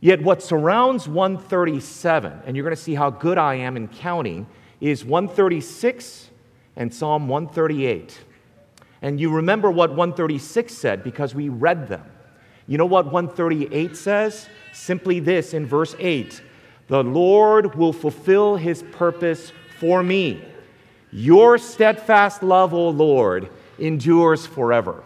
Yet, 0.00 0.20
what 0.22 0.42
surrounds 0.42 1.06
137, 1.06 2.40
and 2.44 2.56
you're 2.56 2.64
going 2.64 2.74
to 2.74 2.82
see 2.82 2.96
how 2.96 3.10
good 3.10 3.38
I 3.38 3.54
am 3.54 3.76
in 3.76 3.86
counting, 3.86 4.48
is 4.80 5.04
136 5.04 6.30
and 6.74 6.92
Psalm 6.92 7.28
138. 7.28 8.18
And 9.02 9.20
you 9.20 9.30
remember 9.30 9.70
what 9.70 9.90
136 9.90 10.74
said 10.74 11.04
because 11.04 11.36
we 11.36 11.48
read 11.48 11.86
them. 11.86 12.10
You 12.66 12.76
know 12.76 12.86
what 12.86 13.04
138 13.04 13.96
says? 13.96 14.48
Simply 14.72 15.20
this 15.20 15.54
in 15.54 15.64
verse 15.64 15.94
8 16.00 16.42
The 16.88 17.04
Lord 17.04 17.76
will 17.76 17.92
fulfill 17.92 18.56
his 18.56 18.82
purpose 18.90 19.52
for 19.78 20.02
me. 20.02 20.42
Your 21.12 21.56
steadfast 21.56 22.42
love, 22.42 22.74
O 22.74 22.88
Lord, 22.88 23.48
endures 23.80 24.46
forever. 24.46 25.04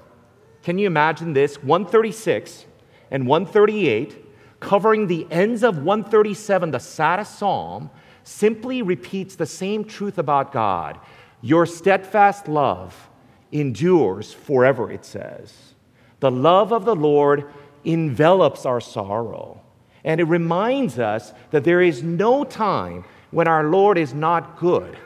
Can 0.62 0.78
you 0.78 0.86
imagine 0.86 1.32
this? 1.32 1.62
136 1.62 2.66
and 3.10 3.26
138, 3.26 4.60
covering 4.60 5.06
the 5.06 5.26
ends 5.30 5.62
of 5.62 5.78
137, 5.78 6.70
the 6.70 6.78
saddest 6.78 7.38
psalm, 7.38 7.90
simply 8.24 8.82
repeats 8.82 9.36
the 9.36 9.46
same 9.46 9.84
truth 9.84 10.18
about 10.18 10.52
God. 10.52 10.98
Your 11.42 11.66
steadfast 11.66 12.48
love 12.48 13.10
endures 13.52 14.32
forever, 14.32 14.90
it 14.90 15.04
says. 15.04 15.74
The 16.20 16.30
love 16.30 16.72
of 16.72 16.86
the 16.86 16.96
Lord 16.96 17.52
envelops 17.84 18.64
our 18.64 18.80
sorrow. 18.80 19.60
And 20.04 20.20
it 20.20 20.24
reminds 20.24 20.98
us 20.98 21.32
that 21.50 21.64
there 21.64 21.82
is 21.82 22.02
no 22.02 22.44
time 22.44 23.04
when 23.30 23.48
our 23.48 23.64
Lord 23.64 23.98
is 23.98 24.14
not 24.14 24.58
good. 24.58 24.96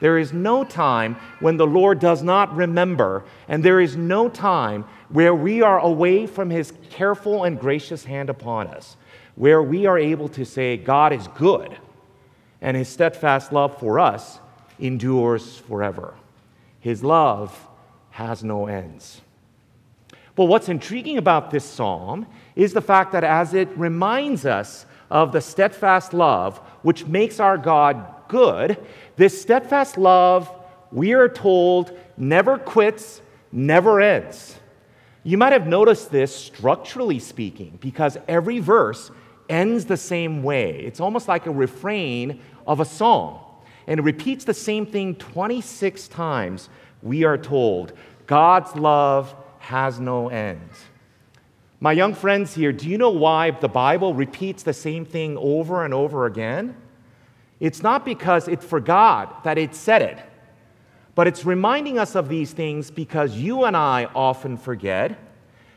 There 0.00 0.18
is 0.18 0.32
no 0.32 0.64
time 0.64 1.16
when 1.40 1.56
the 1.56 1.66
Lord 1.66 1.98
does 1.98 2.22
not 2.22 2.54
remember, 2.54 3.24
and 3.48 3.64
there 3.64 3.80
is 3.80 3.96
no 3.96 4.28
time 4.28 4.84
where 5.08 5.34
we 5.34 5.62
are 5.62 5.80
away 5.80 6.26
from 6.26 6.50
his 6.50 6.72
careful 6.90 7.44
and 7.44 7.58
gracious 7.58 8.04
hand 8.04 8.30
upon 8.30 8.68
us, 8.68 8.96
where 9.34 9.62
we 9.62 9.86
are 9.86 9.98
able 9.98 10.28
to 10.30 10.44
say, 10.44 10.76
God 10.76 11.12
is 11.12 11.26
good, 11.28 11.76
and 12.60 12.76
his 12.76 12.88
steadfast 12.88 13.52
love 13.52 13.78
for 13.78 13.98
us 13.98 14.38
endures 14.78 15.58
forever. 15.58 16.14
His 16.80 17.02
love 17.02 17.68
has 18.10 18.44
no 18.44 18.66
ends. 18.66 19.20
But 20.36 20.44
what's 20.44 20.68
intriguing 20.68 21.18
about 21.18 21.50
this 21.50 21.64
psalm 21.64 22.26
is 22.54 22.72
the 22.72 22.80
fact 22.80 23.10
that 23.12 23.24
as 23.24 23.54
it 23.54 23.68
reminds 23.76 24.46
us 24.46 24.86
of 25.10 25.32
the 25.32 25.40
steadfast 25.40 26.14
love 26.14 26.58
which 26.82 27.06
makes 27.06 27.40
our 27.40 27.58
God 27.58 28.06
good, 28.28 28.78
this 29.18 29.38
steadfast 29.38 29.98
love, 29.98 30.50
we 30.92 31.12
are 31.12 31.28
told, 31.28 31.92
never 32.16 32.56
quits, 32.56 33.20
never 33.50 34.00
ends. 34.00 34.56
You 35.24 35.36
might 35.36 35.52
have 35.52 35.66
noticed 35.66 36.12
this 36.12 36.34
structurally 36.34 37.18
speaking, 37.18 37.78
because 37.80 38.16
every 38.28 38.60
verse 38.60 39.10
ends 39.48 39.86
the 39.86 39.96
same 39.96 40.44
way. 40.44 40.80
It's 40.84 41.00
almost 41.00 41.26
like 41.26 41.46
a 41.46 41.50
refrain 41.50 42.40
of 42.64 42.78
a 42.78 42.84
song. 42.84 43.44
And 43.88 43.98
it 43.98 44.04
repeats 44.04 44.44
the 44.44 44.54
same 44.54 44.86
thing 44.86 45.16
26 45.16 46.06
times, 46.08 46.68
we 47.02 47.24
are 47.24 47.36
told. 47.36 47.94
God's 48.28 48.76
love 48.76 49.34
has 49.58 49.98
no 49.98 50.28
end. 50.28 50.70
My 51.80 51.90
young 51.92 52.14
friends 52.14 52.54
here, 52.54 52.72
do 52.72 52.88
you 52.88 52.98
know 52.98 53.10
why 53.10 53.50
the 53.50 53.68
Bible 53.68 54.14
repeats 54.14 54.62
the 54.62 54.72
same 54.72 55.04
thing 55.04 55.36
over 55.36 55.84
and 55.84 55.92
over 55.92 56.26
again? 56.26 56.76
It's 57.60 57.82
not 57.82 58.04
because 58.04 58.48
it 58.48 58.62
forgot 58.62 59.44
that 59.44 59.58
it 59.58 59.74
said 59.74 60.02
it, 60.02 60.18
but 61.14 61.26
it's 61.26 61.44
reminding 61.44 61.98
us 61.98 62.14
of 62.14 62.28
these 62.28 62.52
things 62.52 62.90
because 62.90 63.36
you 63.36 63.64
and 63.64 63.76
I 63.76 64.04
often 64.14 64.56
forget, 64.56 65.18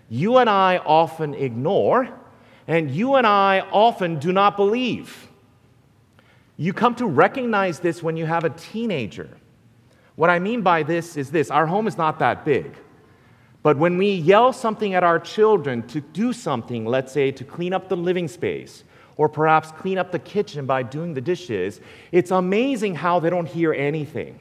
you 0.10 0.38
and 0.38 0.50
I 0.50 0.78
often 0.78 1.34
ignore, 1.34 2.10
and 2.68 2.92
you 2.92 3.16
and 3.16 3.26
I 3.26 3.62
often 3.72 4.20
do 4.20 4.32
not 4.32 4.56
believe. 4.56 5.28
You 6.58 6.74
come 6.74 6.94
to 6.96 7.08
recognize 7.08 7.80
this 7.80 8.04
when 8.04 8.16
you 8.18 8.28
have 8.28 8.44
a 8.44 8.52
teenager. 8.52 9.30
What 10.16 10.30
I 10.30 10.38
mean 10.38 10.62
by 10.62 10.84
this 10.84 11.18
is 11.18 11.32
this 11.32 11.50
our 11.50 11.66
home 11.66 11.88
is 11.88 11.98
not 11.98 12.20
that 12.20 12.46
big. 12.46 12.76
But 13.64 13.78
when 13.78 13.98
we 13.98 14.12
yell 14.14 14.54
something 14.54 14.94
at 14.94 15.04
our 15.04 15.20
children 15.20 15.88
to 15.88 16.02
do 16.02 16.34
something, 16.34 16.86
let's 16.86 17.12
say 17.12 17.32
to 17.32 17.44
clean 17.44 17.74
up 17.74 17.90
the 17.90 17.98
living 17.98 18.28
space, 18.28 18.84
or 19.22 19.30
perhaps 19.30 19.72
clean 19.74 20.00
up 20.00 20.12
the 20.12 20.18
kitchen 20.18 20.66
by 20.66 20.82
doing 20.82 21.14
the 21.14 21.22
dishes, 21.22 21.80
it's 22.12 22.32
amazing 22.32 22.96
how 22.96 23.20
they 23.20 23.30
don't 23.30 23.48
hear 23.48 23.72
anything. 23.72 24.40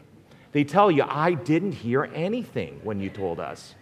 They 0.53 0.65
tell 0.65 0.91
you, 0.91 1.05
I 1.07 1.35
didn't 1.35 1.73
hear 1.73 2.11
anything 2.15 2.81
when 2.83 2.99
you 2.99 3.11
told 3.11 3.41
us. 3.41 3.75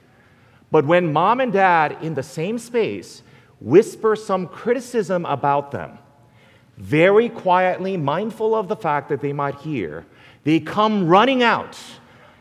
But 0.73 0.87
when 0.87 1.12
mom 1.12 1.38
and 1.38 1.52
dad 1.52 1.99
in 2.02 2.14
the 2.14 2.25
same 2.25 2.59
space 2.59 3.23
whisper 3.61 4.17
some 4.17 4.49
criticism 4.49 5.25
about 5.26 5.71
them, 5.71 6.00
very 6.76 7.28
quietly, 7.28 7.97
mindful 7.97 8.57
of 8.57 8.67
the 8.67 8.75
fact 8.75 9.09
that 9.11 9.21
they 9.21 9.33
might 9.33 9.55
hear, 9.61 10.05
they 10.43 10.59
come 10.59 11.07
running 11.07 11.45
out, 11.45 11.78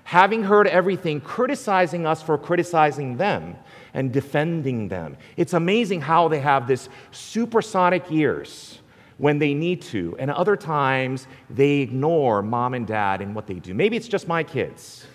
having 0.04 0.42
heard 0.42 0.66
everything, 0.66 1.22
criticizing 1.22 2.08
us 2.08 2.24
for 2.24 2.40
criticizing 2.40 3.18
them 3.18 3.56
and 3.98 4.14
defending 4.14 4.88
them. 4.88 5.18
It's 5.36 5.54
amazing 5.54 6.00
how 6.00 6.30
they 6.30 6.40
have 6.40 6.68
this 6.68 6.88
supersonic 7.12 8.10
ears 8.10 8.80
when 9.18 9.40
they 9.40 9.54
need 9.54 9.82
to, 9.82 10.16
and 10.20 10.32
other 10.32 10.56
times 10.56 11.28
they 11.50 11.80
ignore 11.80 12.42
mom 12.42 12.74
and 12.76 12.88
dad 12.88 13.22
and 13.22 13.36
what 13.36 13.48
they 13.48 13.56
do. 13.56 13.74
Maybe 13.74 13.98
it's 13.98 14.08
just 14.08 14.28
my 14.28 14.44
kids, 14.44 15.06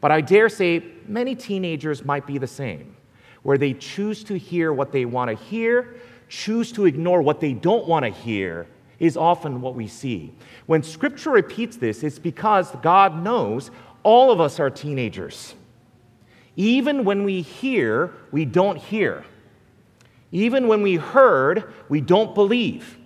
but 0.00 0.10
I 0.10 0.20
dare 0.20 0.48
say 0.48 0.82
many 1.06 1.34
teenagers 1.34 2.04
might 2.04 2.26
be 2.26 2.36
the 2.36 2.46
same, 2.46 2.96
where 3.42 3.56
they 3.56 3.72
choose 3.72 4.22
to 4.24 4.36
hear 4.36 4.72
what 4.72 4.92
they 4.92 5.04
want 5.04 5.30
to 5.30 5.36
hear 5.44 5.94
choose 6.28 6.72
to 6.72 6.86
ignore 6.86 7.22
what 7.22 7.40
they 7.40 7.52
don't 7.52 7.86
want 7.86 8.04
to 8.04 8.10
hear 8.10 8.66
is 8.98 9.16
often 9.16 9.60
what 9.60 9.74
we 9.74 9.86
see. 9.86 10.34
When 10.66 10.82
scripture 10.82 11.30
repeats 11.30 11.76
this, 11.76 12.02
it's 12.02 12.18
because 12.18 12.70
God 12.82 13.22
knows 13.22 13.70
all 14.02 14.30
of 14.30 14.40
us 14.40 14.60
are 14.60 14.70
teenagers. 14.70 15.54
Even 16.58 17.04
when 17.04 17.22
we 17.22 17.40
hear, 17.40 18.12
we 18.32 18.44
don't 18.44 18.78
hear. 18.78 19.24
Even 20.32 20.66
when 20.66 20.82
we 20.82 20.96
heard, 20.96 21.72
we 21.88 22.00
don't 22.00 22.34
believe. 22.34 22.98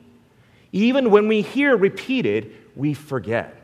Even 0.73 1.11
when 1.11 1.29
we 1.29 1.43
hear 1.43 1.77
repeated, 1.77 2.51
we 2.75 2.95
forget. 2.95 3.55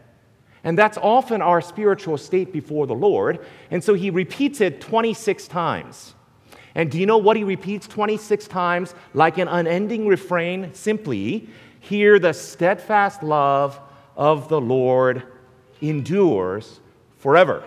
And 0.62 0.76
that's 0.76 0.98
often 0.98 1.40
our 1.40 1.62
spiritual 1.62 2.18
state 2.18 2.52
before 2.52 2.86
the 2.86 2.94
Lord. 2.94 3.46
And 3.70 3.82
so 3.82 3.94
he 3.94 4.10
repeats 4.10 4.60
it 4.60 4.82
26 4.82 5.48
times. 5.48 6.14
And 6.74 6.90
do 6.90 6.98
you 6.98 7.06
know 7.06 7.16
what 7.16 7.38
he 7.38 7.42
repeats 7.42 7.86
26 7.86 8.46
times 8.46 8.94
like 9.14 9.38
an 9.38 9.48
unending 9.48 10.06
refrain? 10.06 10.74
Simply, 10.74 11.48
hear 11.80 12.18
the 12.18 12.34
steadfast 12.34 13.22
love 13.22 13.80
of 14.18 14.50
the 14.50 14.60
Lord 14.60 15.22
endures 15.80 16.80
forever. 17.16 17.64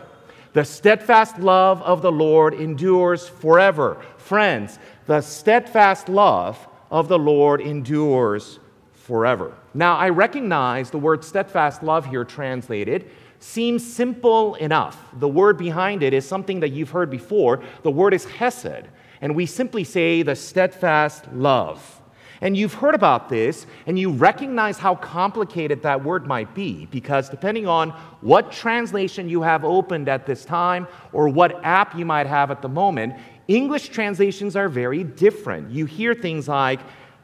The 0.53 0.65
steadfast 0.65 1.39
love 1.39 1.81
of 1.81 2.01
the 2.01 2.11
Lord 2.11 2.53
endures 2.53 3.27
forever. 3.27 4.01
Friends, 4.17 4.79
the 5.05 5.21
steadfast 5.21 6.09
love 6.09 6.67
of 6.89 7.07
the 7.07 7.19
Lord 7.19 7.61
endures 7.61 8.59
forever. 8.93 9.55
Now, 9.73 9.95
I 9.95 10.09
recognize 10.09 10.89
the 10.89 10.97
word 10.97 11.23
steadfast 11.23 11.83
love 11.83 12.05
here 12.05 12.25
translated 12.25 13.09
seems 13.39 13.85
simple 13.93 14.55
enough. 14.55 15.03
The 15.19 15.27
word 15.27 15.57
behind 15.57 16.03
it 16.03 16.13
is 16.13 16.27
something 16.27 16.59
that 16.59 16.69
you've 16.69 16.91
heard 16.91 17.09
before. 17.09 17.63
The 17.83 17.91
word 17.91 18.13
is 18.13 18.25
hesed 18.25 18.87
and 19.21 19.35
we 19.35 19.45
simply 19.45 19.83
say 19.83 20.23
the 20.23 20.35
steadfast 20.35 21.31
love. 21.33 22.00
And 22.41 22.57
you've 22.57 22.73
heard 22.73 22.95
about 22.95 23.29
this, 23.29 23.67
and 23.85 23.99
you 23.99 24.11
recognize 24.11 24.79
how 24.79 24.95
complicated 24.95 25.83
that 25.83 26.03
word 26.03 26.25
might 26.25 26.55
be, 26.55 26.87
because 26.87 27.29
depending 27.29 27.67
on 27.67 27.91
what 28.21 28.51
translation 28.51 29.29
you 29.29 29.43
have 29.43 29.63
opened 29.63 30.09
at 30.09 30.25
this 30.25 30.43
time 30.43 30.87
or 31.13 31.29
what 31.29 31.63
app 31.63 31.95
you 31.95 32.03
might 32.03 32.25
have 32.25 32.49
at 32.49 32.63
the 32.63 32.67
moment, 32.67 33.13
English 33.47 33.89
translations 33.89 34.55
are 34.55 34.69
very 34.69 35.03
different. 35.03 35.69
You 35.69 35.85
hear 35.85 36.15
things 36.15 36.47
like 36.47 36.79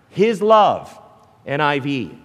His 0.09 0.39
love, 0.39 0.95
NIV, 1.47 2.15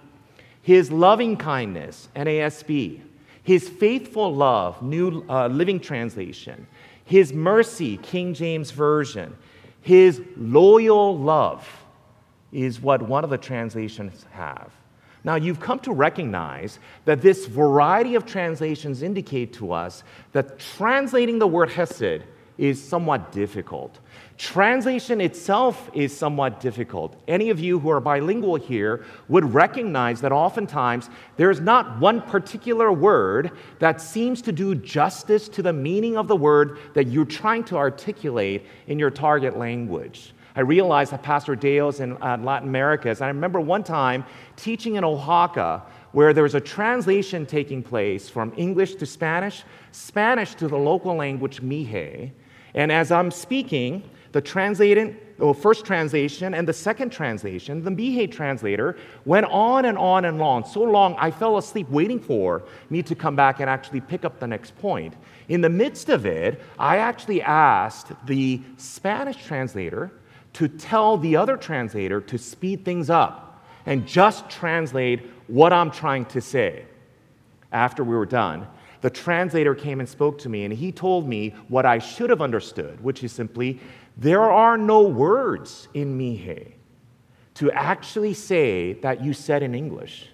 His 0.61 0.91
loving 0.91 1.35
kindness, 1.35 2.09
NASB, 2.15 3.01
His 3.41 3.67
faithful 3.67 4.35
love, 4.35 4.83
New 4.83 5.25
uh, 5.27 5.47
Living 5.47 5.79
Translation, 5.79 6.67
His 7.05 7.33
mercy, 7.33 7.97
King 7.97 8.35
James 8.35 8.69
Version 8.69 9.35
his 9.83 10.21
loyal 10.37 11.17
love 11.17 11.82
is 12.53 12.79
what 12.79 13.01
one 13.01 13.23
of 13.23 13.29
the 13.29 13.37
translations 13.37 14.25
have. 14.31 14.71
Now, 15.25 15.35
you've 15.35 15.59
come 15.59 15.79
to 15.79 15.93
recognize 15.93 16.79
that 17.05 17.21
this 17.21 17.45
variety 17.45 18.15
of 18.15 18.25
translations 18.25 19.01
indicate 19.01 19.53
to 19.53 19.71
us 19.71 20.03
that 20.33 20.59
translating 20.59 21.39
the 21.39 21.47
word 21.47 21.71
hesed 21.71 22.23
is 22.57 22.81
somewhat 22.83 23.31
difficult. 23.31 23.99
Translation 24.37 25.21
itself 25.21 25.89
is 25.93 26.15
somewhat 26.15 26.59
difficult. 26.59 27.15
Any 27.27 27.49
of 27.49 27.59
you 27.59 27.79
who 27.79 27.89
are 27.89 27.99
bilingual 27.99 28.55
here 28.55 29.05
would 29.27 29.53
recognize 29.53 30.21
that 30.21 30.31
oftentimes 30.31 31.09
there's 31.37 31.59
not 31.59 31.99
one 31.99 32.21
particular 32.21 32.91
word 32.91 33.51
that 33.79 34.01
seems 34.01 34.41
to 34.43 34.51
do 34.51 34.75
justice 34.75 35.47
to 35.49 35.61
the 35.61 35.73
meaning 35.73 36.17
of 36.17 36.27
the 36.27 36.35
word 36.35 36.77
that 36.93 37.07
you're 37.07 37.25
trying 37.25 37.63
to 37.65 37.77
articulate 37.77 38.65
in 38.87 38.99
your 38.99 39.11
target 39.11 39.57
language. 39.57 40.33
I 40.55 40.61
realized 40.61 41.11
that 41.11 41.23
Pastor 41.23 41.55
Dale's 41.55 41.99
in 41.99 42.13
uh, 42.21 42.37
Latin 42.37 42.67
America. 42.67 43.09
And 43.09 43.21
I 43.21 43.27
remember 43.27 43.59
one 43.59 43.83
time 43.83 44.23
teaching 44.55 44.95
in 44.95 45.03
Oaxaca 45.03 45.83
where 46.11 46.31
there 46.33 46.43
was 46.43 46.55
a 46.55 46.61
translation 46.61 47.45
taking 47.45 47.81
place 47.81 48.29
from 48.29 48.53
English 48.55 48.95
to 48.95 49.05
Spanish, 49.05 49.63
Spanish 49.91 50.53
to 50.55 50.67
the 50.67 50.77
local 50.77 51.15
language 51.15 51.61
Mixe. 51.61 52.31
And 52.75 52.91
as 52.91 53.11
I'm 53.11 53.31
speaking, 53.31 54.07
the 54.31 54.41
translated, 54.41 55.17
well, 55.39 55.53
first 55.55 55.85
translation 55.85 56.53
and 56.53 56.67
the 56.67 56.73
second 56.73 57.11
translation, 57.11 57.83
the 57.83 57.91
Mixe 57.91 58.31
translator, 58.31 58.95
went 59.25 59.47
on 59.47 59.85
and 59.85 59.97
on 59.97 60.25
and 60.25 60.39
on. 60.39 60.65
So 60.65 60.81
long, 60.81 61.15
I 61.17 61.31
fell 61.31 61.57
asleep 61.57 61.89
waiting 61.89 62.19
for 62.19 62.63
me 62.91 63.01
to 63.03 63.15
come 63.15 63.35
back 63.35 63.59
and 63.59 63.67
actually 63.67 64.01
pick 64.01 64.23
up 64.23 64.39
the 64.39 64.47
next 64.47 64.75
point. 64.77 65.15
In 65.49 65.61
the 65.61 65.69
midst 65.69 66.09
of 66.09 66.27
it, 66.27 66.61
I 66.77 66.97
actually 66.97 67.41
asked 67.41 68.11
the 68.25 68.61
Spanish 68.77 69.43
translator 69.43 70.11
to 70.53 70.67
tell 70.67 71.17
the 71.17 71.35
other 71.35 71.57
translator 71.57 72.21
to 72.21 72.37
speed 72.37 72.85
things 72.85 73.09
up 73.09 73.65
and 73.85 74.07
just 74.07 74.49
translate 74.49 75.21
what 75.47 75.73
I'm 75.73 75.91
trying 75.91 76.25
to 76.25 76.41
say 76.41 76.85
after 77.71 78.03
we 78.03 78.15
were 78.15 78.25
done 78.25 78.67
the 79.03 79.09
translator 79.09 79.75
came 79.75 79.99
and 79.99 80.07
spoke 80.07 80.37
to 80.39 80.49
me, 80.49 80.63
and 80.63 80.73
he 80.73 80.89
told 80.89 81.27
me 81.27 81.53
what 81.67 81.85
I 81.85 81.99
should 81.99 82.29
have 82.29 82.41
understood, 82.41 83.03
which 83.03 83.21
is 83.21 83.33
simply 83.33 83.81
there 84.15 84.49
are 84.49 84.77
no 84.77 85.01
words 85.01 85.89
in 85.93 86.17
Mixe 86.17 86.71
to 87.55 87.69
actually 87.71 88.33
say 88.33 88.93
that 88.93 89.21
you 89.21 89.33
said 89.33 89.61
in 89.61 89.75
English. 89.75 90.29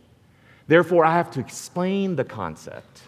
Therefore, 0.68 1.04
I 1.04 1.14
have 1.14 1.32
to 1.32 1.40
explain 1.40 2.16
the 2.16 2.24
concept 2.24 3.02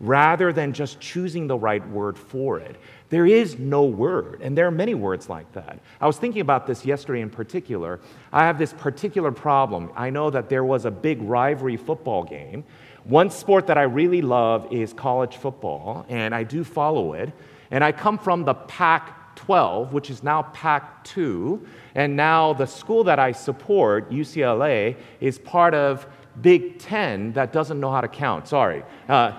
rather 0.00 0.52
than 0.52 0.72
just 0.72 1.00
choosing 1.00 1.46
the 1.46 1.58
right 1.58 1.86
word 1.88 2.16
for 2.16 2.58
it. 2.58 2.76
There 3.10 3.26
is 3.26 3.58
no 3.58 3.84
word, 3.84 4.40
and 4.42 4.56
there 4.56 4.66
are 4.66 4.70
many 4.70 4.94
words 4.94 5.28
like 5.28 5.50
that. 5.52 5.78
I 6.00 6.06
was 6.06 6.18
thinking 6.18 6.40
about 6.42 6.66
this 6.66 6.84
yesterday 6.84 7.20
in 7.20 7.30
particular. 7.30 8.00
I 8.32 8.44
have 8.44 8.58
this 8.58 8.72
particular 8.72 9.32
problem. 9.32 9.90
I 9.96 10.10
know 10.10 10.30
that 10.30 10.48
there 10.48 10.64
was 10.64 10.84
a 10.84 10.90
big 10.90 11.22
rivalry 11.22 11.76
football 11.76 12.22
game 12.22 12.64
one 13.08 13.30
sport 13.30 13.68
that 13.68 13.78
I 13.78 13.84
really 13.84 14.20
love 14.20 14.70
is 14.70 14.92
college 14.92 15.38
football, 15.38 16.04
and 16.10 16.34
I 16.34 16.42
do 16.42 16.62
follow 16.62 17.14
it. 17.14 17.32
And 17.70 17.82
I 17.82 17.90
come 17.90 18.18
from 18.18 18.44
the 18.44 18.52
Pac 18.52 19.34
12, 19.36 19.94
which 19.94 20.10
is 20.10 20.22
now 20.22 20.42
Pac 20.42 21.04
2. 21.04 21.66
And 21.94 22.16
now 22.16 22.52
the 22.52 22.66
school 22.66 23.04
that 23.04 23.18
I 23.18 23.32
support, 23.32 24.10
UCLA, 24.10 24.96
is 25.20 25.38
part 25.38 25.72
of 25.72 26.06
Big 26.40 26.78
Ten 26.78 27.32
that 27.32 27.52
doesn't 27.52 27.80
know 27.80 27.90
how 27.90 28.00
to 28.00 28.08
count. 28.08 28.48
Sorry. 28.48 28.82
Uh, 29.08 29.32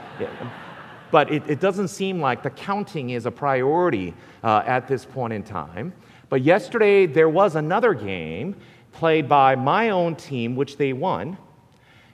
but 1.12 1.32
it, 1.32 1.44
it, 1.48 1.60
doesn't 1.60 1.88
seem 1.88 2.20
like 2.20 2.44
the 2.44 2.50
counting 2.50 3.12
is 3.12 3.26
a 3.26 3.32
priority 3.32 4.14
uh, 4.44 4.64
at 4.66 4.88
this 4.88 5.06
point 5.06 5.34
in 5.34 5.44
time. 5.44 5.94
But 6.30 6.42
yesterday, 6.42 7.08
there 7.08 7.30
was 7.30 7.56
another 7.56 7.94
game 7.94 8.56
played 8.92 9.28
by 9.28 9.56
my 9.56 9.90
own 9.90 10.16
team, 10.16 10.56
which 10.56 10.78
they 10.78 10.94
won. 10.94 11.38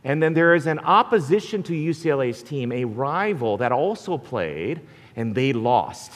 And 0.03 0.21
then 0.21 0.33
there 0.33 0.55
is 0.55 0.67
an 0.67 0.79
opposition 0.79 1.63
to 1.63 1.73
UCLA's 1.73 2.43
team, 2.43 2.71
a 2.71 2.85
rival 2.85 3.57
that 3.57 3.71
also 3.71 4.17
played, 4.17 4.81
and 5.15 5.33
they 5.33 5.51
lost. 5.51 6.11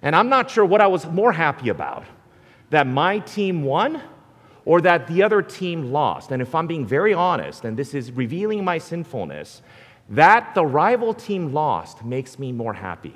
And 0.00 0.14
I'm 0.14 0.28
not 0.28 0.50
sure 0.50 0.64
what 0.64 0.80
I 0.80 0.86
was 0.86 1.04
more 1.06 1.32
happy 1.32 1.70
about 1.70 2.04
that 2.70 2.86
my 2.86 3.18
team 3.20 3.62
won 3.62 4.00
or 4.64 4.80
that 4.80 5.06
the 5.06 5.22
other 5.22 5.42
team 5.42 5.92
lost. 5.92 6.30
And 6.30 6.40
if 6.40 6.54
I'm 6.54 6.66
being 6.66 6.86
very 6.86 7.12
honest, 7.14 7.64
and 7.64 7.76
this 7.76 7.94
is 7.94 8.12
revealing 8.12 8.64
my 8.64 8.78
sinfulness, 8.78 9.62
that 10.08 10.54
the 10.54 10.64
rival 10.64 11.14
team 11.14 11.52
lost 11.52 12.04
makes 12.04 12.38
me 12.38 12.52
more 12.52 12.74
happy. 12.74 13.14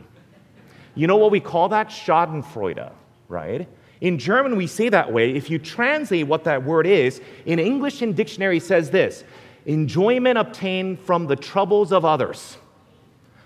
You 0.94 1.06
know 1.06 1.16
what 1.16 1.30
we 1.30 1.40
call 1.40 1.68
that? 1.70 1.88
Schadenfreude, 1.88 2.92
right? 3.28 3.68
In 4.00 4.18
German, 4.18 4.56
we 4.56 4.66
say 4.66 4.88
that 4.88 5.12
way. 5.12 5.34
If 5.34 5.50
you 5.50 5.58
translate 5.58 6.26
what 6.26 6.44
that 6.44 6.64
word 6.64 6.87
is, 6.87 7.20
in 7.46 7.58
English 7.58 8.02
in 8.02 8.12
dictionary 8.12 8.61
says 8.61 8.90
this 8.90 9.24
enjoyment 9.66 10.38
obtained 10.38 10.98
from 10.98 11.26
the 11.26 11.37
troubles 11.37 11.92
of 11.92 12.04
others. 12.04 12.56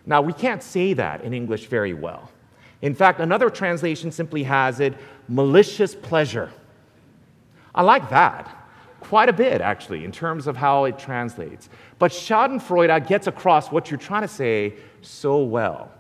Now, 0.07 0.23
we 0.23 0.33
can't 0.33 0.63
say 0.63 0.93
that 0.95 1.23
in 1.23 1.35
English 1.35 1.67
very 1.67 1.95
well. 1.95 2.31
In 2.81 2.95
fact, 2.95 3.21
another 3.21 3.51
translation 3.51 4.11
simply 4.13 4.43
has 4.45 4.81
it 4.81 4.95
malicious 5.29 5.95
pleasure. 5.95 6.51
I 7.75 7.83
like 7.83 8.11
that. 8.11 8.63
quite 9.03 9.29
a 9.29 9.33
bit, 9.33 9.61
actually, 9.61 10.05
in 10.05 10.13
terms 10.13 10.47
of 10.47 10.57
how 10.57 10.85
it 10.85 10.99
translates. 10.99 11.69
But 11.99 12.13
Schadenfreude 12.13 13.07
gets 13.07 13.27
across 13.27 13.71
what 13.71 13.91
you're 13.91 13.99
trying 13.99 14.23
to 14.23 14.29
say 14.29 14.75
so 15.03 15.43
well. 15.43 15.91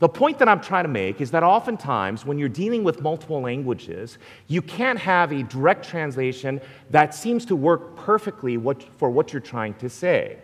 The 0.00 0.08
point 0.08 0.38
that 0.40 0.48
I'm 0.48 0.60
trying 0.60 0.84
to 0.84 0.90
make 0.90 1.20
is 1.20 1.30
that 1.30 1.44
oftentimes, 1.44 2.26
when 2.26 2.38
you're 2.38 2.48
dealing 2.48 2.82
with 2.82 3.00
multiple 3.00 3.40
languages, 3.40 4.18
you 4.48 4.60
can't 4.60 4.98
have 4.98 5.32
a 5.32 5.44
direct 5.44 5.88
translation 5.88 6.60
that 6.90 7.14
seems 7.14 7.46
to 7.46 7.56
work 7.56 7.96
perfectly 7.96 8.58
for 8.98 9.08
what 9.08 9.32
you're 9.32 9.40
trying 9.40 9.74
to 9.74 9.88
say. 9.88 10.38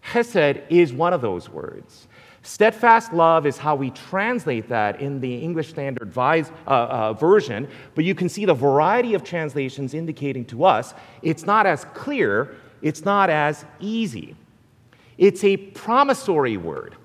Hesed 0.00 0.62
is 0.68 0.92
one 0.92 1.12
of 1.12 1.20
those 1.20 1.48
words. 1.48 2.08
Steadfast 2.42 3.12
love 3.12 3.44
is 3.44 3.58
how 3.58 3.74
we 3.74 3.90
translate 3.90 4.68
that 4.68 5.00
in 5.00 5.20
the 5.20 5.36
English 5.36 5.68
Standard 5.68 6.10
Vise, 6.10 6.50
uh, 6.66 6.70
uh, 6.70 7.12
Version, 7.12 7.68
but 7.94 8.04
you 8.04 8.14
can 8.14 8.28
see 8.28 8.46
the 8.46 8.54
variety 8.54 9.12
of 9.14 9.22
translations 9.22 9.92
indicating 9.92 10.44
to 10.46 10.64
us 10.64 10.94
it's 11.22 11.44
not 11.44 11.66
as 11.66 11.84
clear, 11.92 12.54
it's 12.80 13.04
not 13.04 13.28
as 13.28 13.64
easy. 13.78 14.36
It's 15.18 15.44
a 15.44 15.58
promissory 15.58 16.56
word, 16.56 16.96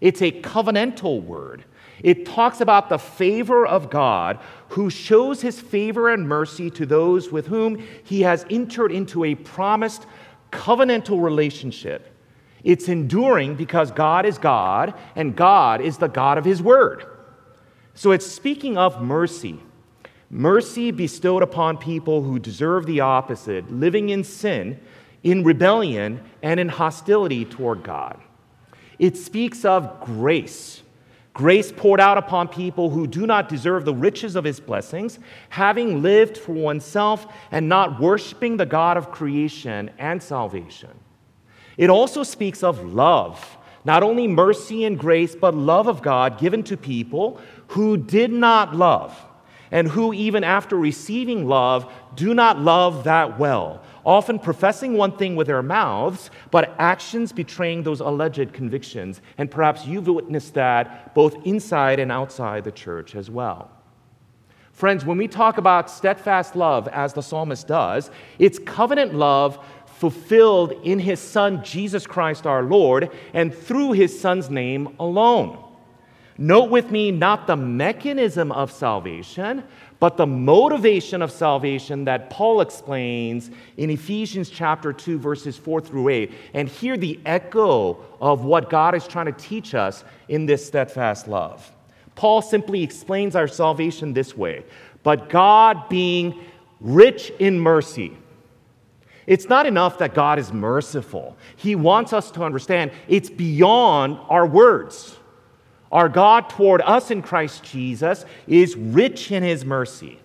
it's 0.00 0.22
a 0.22 0.32
covenantal 0.32 1.22
word. 1.22 1.64
It 2.02 2.26
talks 2.26 2.60
about 2.60 2.88
the 2.88 2.98
favor 2.98 3.64
of 3.64 3.88
God 3.88 4.40
who 4.70 4.90
shows 4.90 5.40
his 5.40 5.60
favor 5.60 6.12
and 6.12 6.28
mercy 6.28 6.68
to 6.70 6.84
those 6.84 7.30
with 7.30 7.46
whom 7.46 7.82
he 8.02 8.22
has 8.22 8.44
entered 8.50 8.90
into 8.90 9.24
a 9.24 9.36
promised 9.36 10.04
covenantal 10.50 11.22
relationship. 11.22 12.13
It's 12.64 12.88
enduring 12.88 13.54
because 13.54 13.90
God 13.90 14.24
is 14.24 14.38
God 14.38 14.94
and 15.14 15.36
God 15.36 15.82
is 15.82 15.98
the 15.98 16.08
God 16.08 16.38
of 16.38 16.44
His 16.44 16.62
Word. 16.62 17.04
So 17.94 18.10
it's 18.10 18.26
speaking 18.26 18.76
of 18.76 19.02
mercy. 19.02 19.60
Mercy 20.30 20.90
bestowed 20.90 21.42
upon 21.42 21.76
people 21.76 22.22
who 22.22 22.38
deserve 22.38 22.86
the 22.86 23.00
opposite, 23.00 23.70
living 23.70 24.08
in 24.08 24.24
sin, 24.24 24.80
in 25.22 25.44
rebellion, 25.44 26.20
and 26.42 26.58
in 26.58 26.68
hostility 26.68 27.44
toward 27.44 27.84
God. 27.84 28.20
It 28.98 29.16
speaks 29.16 29.64
of 29.64 30.00
grace. 30.00 30.82
Grace 31.34 31.70
poured 31.70 32.00
out 32.00 32.16
upon 32.16 32.48
people 32.48 32.90
who 32.90 33.06
do 33.06 33.26
not 33.26 33.48
deserve 33.48 33.84
the 33.84 33.94
riches 33.94 34.36
of 34.36 34.44
his 34.44 34.60
blessings, 34.60 35.18
having 35.50 36.00
lived 36.00 36.38
for 36.38 36.52
oneself 36.52 37.26
and 37.50 37.68
not 37.68 38.00
worshiping 38.00 38.56
the 38.56 38.66
God 38.66 38.96
of 38.96 39.10
creation 39.10 39.90
and 39.98 40.22
salvation. 40.22 40.90
It 41.76 41.90
also 41.90 42.22
speaks 42.22 42.62
of 42.62 42.84
love, 42.84 43.56
not 43.84 44.02
only 44.02 44.26
mercy 44.26 44.84
and 44.84 44.98
grace, 44.98 45.34
but 45.34 45.54
love 45.54 45.88
of 45.88 46.02
God 46.02 46.38
given 46.38 46.62
to 46.64 46.76
people 46.76 47.40
who 47.68 47.96
did 47.96 48.32
not 48.32 48.74
love, 48.74 49.18
and 49.70 49.88
who, 49.88 50.12
even 50.12 50.44
after 50.44 50.76
receiving 50.76 51.48
love, 51.48 51.92
do 52.14 52.32
not 52.32 52.60
love 52.60 53.04
that 53.04 53.38
well, 53.38 53.82
often 54.06 54.38
professing 54.38 54.94
one 54.94 55.16
thing 55.16 55.34
with 55.34 55.48
their 55.48 55.62
mouths, 55.62 56.30
but 56.50 56.74
actions 56.78 57.32
betraying 57.32 57.82
those 57.82 58.00
alleged 58.00 58.52
convictions. 58.52 59.20
And 59.38 59.50
perhaps 59.50 59.86
you've 59.86 60.06
witnessed 60.06 60.54
that 60.54 61.14
both 61.14 61.44
inside 61.44 61.98
and 61.98 62.12
outside 62.12 62.64
the 62.64 62.72
church 62.72 63.16
as 63.16 63.30
well. 63.30 63.70
Friends, 64.72 65.04
when 65.04 65.18
we 65.18 65.28
talk 65.28 65.58
about 65.58 65.88
steadfast 65.88 66.56
love, 66.56 66.88
as 66.88 67.12
the 67.12 67.22
psalmist 67.22 67.68
does, 67.68 68.10
it's 68.40 68.58
covenant 68.58 69.14
love 69.14 69.64
fulfilled 70.04 70.74
in 70.82 70.98
his 70.98 71.18
Son, 71.18 71.64
Jesus 71.64 72.06
Christ 72.06 72.46
our 72.46 72.62
Lord, 72.62 73.10
and 73.32 73.54
through 73.54 73.92
his 73.92 74.20
Son's 74.20 74.50
name 74.50 74.94
alone. 75.00 75.58
Note 76.36 76.68
with 76.68 76.90
me 76.90 77.10
not 77.10 77.46
the 77.46 77.56
mechanism 77.56 78.52
of 78.52 78.70
salvation, 78.70 79.64
but 80.00 80.18
the 80.18 80.26
motivation 80.26 81.22
of 81.22 81.32
salvation 81.32 82.04
that 82.04 82.28
Paul 82.28 82.60
explains 82.60 83.50
in 83.78 83.88
Ephesians 83.88 84.50
chapter 84.50 84.92
2, 84.92 85.18
verses 85.18 85.56
4 85.56 85.80
through 85.80 86.10
8. 86.10 86.32
And 86.52 86.68
hear 86.68 86.98
the 86.98 87.18
echo 87.24 87.96
of 88.20 88.44
what 88.44 88.68
God 88.68 88.94
is 88.94 89.08
trying 89.08 89.24
to 89.24 89.32
teach 89.32 89.74
us 89.74 90.04
in 90.28 90.44
this 90.44 90.66
steadfast 90.66 91.28
love. 91.28 91.72
Paul 92.14 92.42
simply 92.42 92.82
explains 92.82 93.34
our 93.34 93.48
salvation 93.48 94.12
this 94.12 94.36
way 94.36 94.66
But 95.02 95.30
God, 95.30 95.88
being 95.88 96.44
rich 96.82 97.32
in 97.38 97.58
mercy, 97.58 98.18
it's 99.26 99.48
not 99.48 99.66
enough 99.66 99.98
that 99.98 100.14
God 100.14 100.38
is 100.38 100.52
merciful. 100.52 101.36
He 101.56 101.74
wants 101.74 102.12
us 102.12 102.30
to 102.32 102.42
understand 102.42 102.90
it's 103.08 103.30
beyond 103.30 104.18
our 104.28 104.46
words. 104.46 105.16
Our 105.90 106.08
God 106.08 106.50
toward 106.50 106.82
us 106.82 107.10
in 107.10 107.22
Christ 107.22 107.62
Jesus 107.62 108.24
is 108.46 108.76
rich 108.76 109.30
in 109.30 109.42
his 109.42 109.64
mercy. 109.64 110.18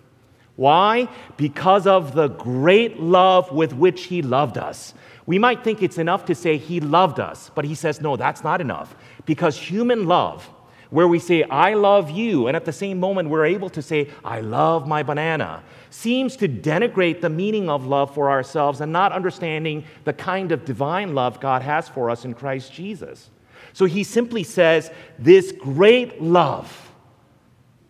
Why? 0.56 1.08
Because 1.36 1.86
of 1.86 2.14
the 2.14 2.28
great 2.28 3.00
love 3.00 3.52
with 3.52 3.72
which 3.72 4.04
he 4.04 4.20
loved 4.20 4.58
us. 4.58 4.92
We 5.24 5.38
might 5.38 5.62
think 5.62 5.82
it's 5.82 5.96
enough 5.96 6.24
to 6.26 6.34
say 6.34 6.58
he 6.58 6.80
loved 6.80 7.20
us, 7.20 7.50
but 7.54 7.64
he 7.64 7.74
says, 7.74 8.00
no, 8.00 8.16
that's 8.16 8.42
not 8.42 8.60
enough. 8.60 8.94
Because 9.26 9.56
human 9.56 10.06
love, 10.06 10.50
where 10.90 11.06
we 11.06 11.18
say, 11.20 11.44
I 11.44 11.74
love 11.74 12.10
you, 12.10 12.48
and 12.48 12.56
at 12.56 12.64
the 12.64 12.72
same 12.72 12.98
moment 12.98 13.30
we're 13.30 13.46
able 13.46 13.70
to 13.70 13.82
say, 13.82 14.10
I 14.24 14.40
love 14.40 14.88
my 14.88 15.02
banana, 15.02 15.62
seems 15.88 16.36
to 16.36 16.48
denigrate 16.48 17.20
the 17.20 17.30
meaning 17.30 17.70
of 17.70 17.86
love 17.86 18.12
for 18.12 18.30
ourselves 18.30 18.80
and 18.80 18.92
not 18.92 19.12
understanding 19.12 19.84
the 20.04 20.12
kind 20.12 20.52
of 20.52 20.64
divine 20.64 21.14
love 21.14 21.40
God 21.40 21.62
has 21.62 21.88
for 21.88 22.10
us 22.10 22.24
in 22.24 22.34
Christ 22.34 22.72
Jesus. 22.72 23.30
So 23.72 23.84
he 23.84 24.02
simply 24.02 24.42
says, 24.42 24.90
This 25.18 25.52
great 25.52 26.20
love 26.20 26.92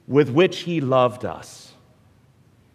with 0.07 0.29
which 0.29 0.61
he 0.61 0.81
loved 0.81 1.25
us, 1.25 1.73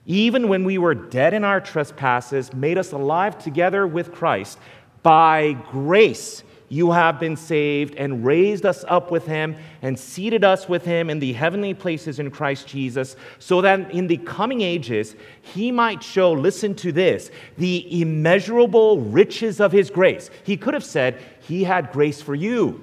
even 0.07 0.47
when 0.47 0.63
we 0.63 0.77
were 0.77 0.95
dead 0.95 1.33
in 1.33 1.43
our 1.43 1.61
trespasses, 1.61 2.53
made 2.53 2.77
us 2.77 2.91
alive 2.91 3.37
together 3.37 3.85
with 3.85 4.11
Christ. 4.11 4.57
By 5.03 5.53
grace, 5.71 6.43
you 6.75 6.91
have 6.91 7.19
been 7.19 7.37
saved 7.37 7.95
and 7.95 8.25
raised 8.25 8.65
us 8.65 8.83
up 8.87 9.09
with 9.11 9.25
him 9.25 9.55
and 9.81 9.97
seated 9.97 10.43
us 10.43 10.67
with 10.67 10.83
him 10.83 11.09
in 11.09 11.19
the 11.19 11.33
heavenly 11.33 11.73
places 11.73 12.19
in 12.19 12.29
Christ 12.29 12.67
Jesus, 12.67 13.15
so 13.39 13.61
that 13.61 13.91
in 13.91 14.07
the 14.07 14.17
coming 14.17 14.61
ages 14.61 15.15
he 15.41 15.71
might 15.71 16.03
show, 16.03 16.33
listen 16.33 16.75
to 16.75 16.91
this, 16.91 17.31
the 17.57 18.01
immeasurable 18.01 18.99
riches 18.99 19.61
of 19.61 19.71
his 19.71 19.89
grace. 19.89 20.29
He 20.43 20.57
could 20.57 20.73
have 20.73 20.83
said, 20.83 21.21
He 21.41 21.63
had 21.63 21.91
grace 21.91 22.21
for 22.21 22.35
you. 22.35 22.81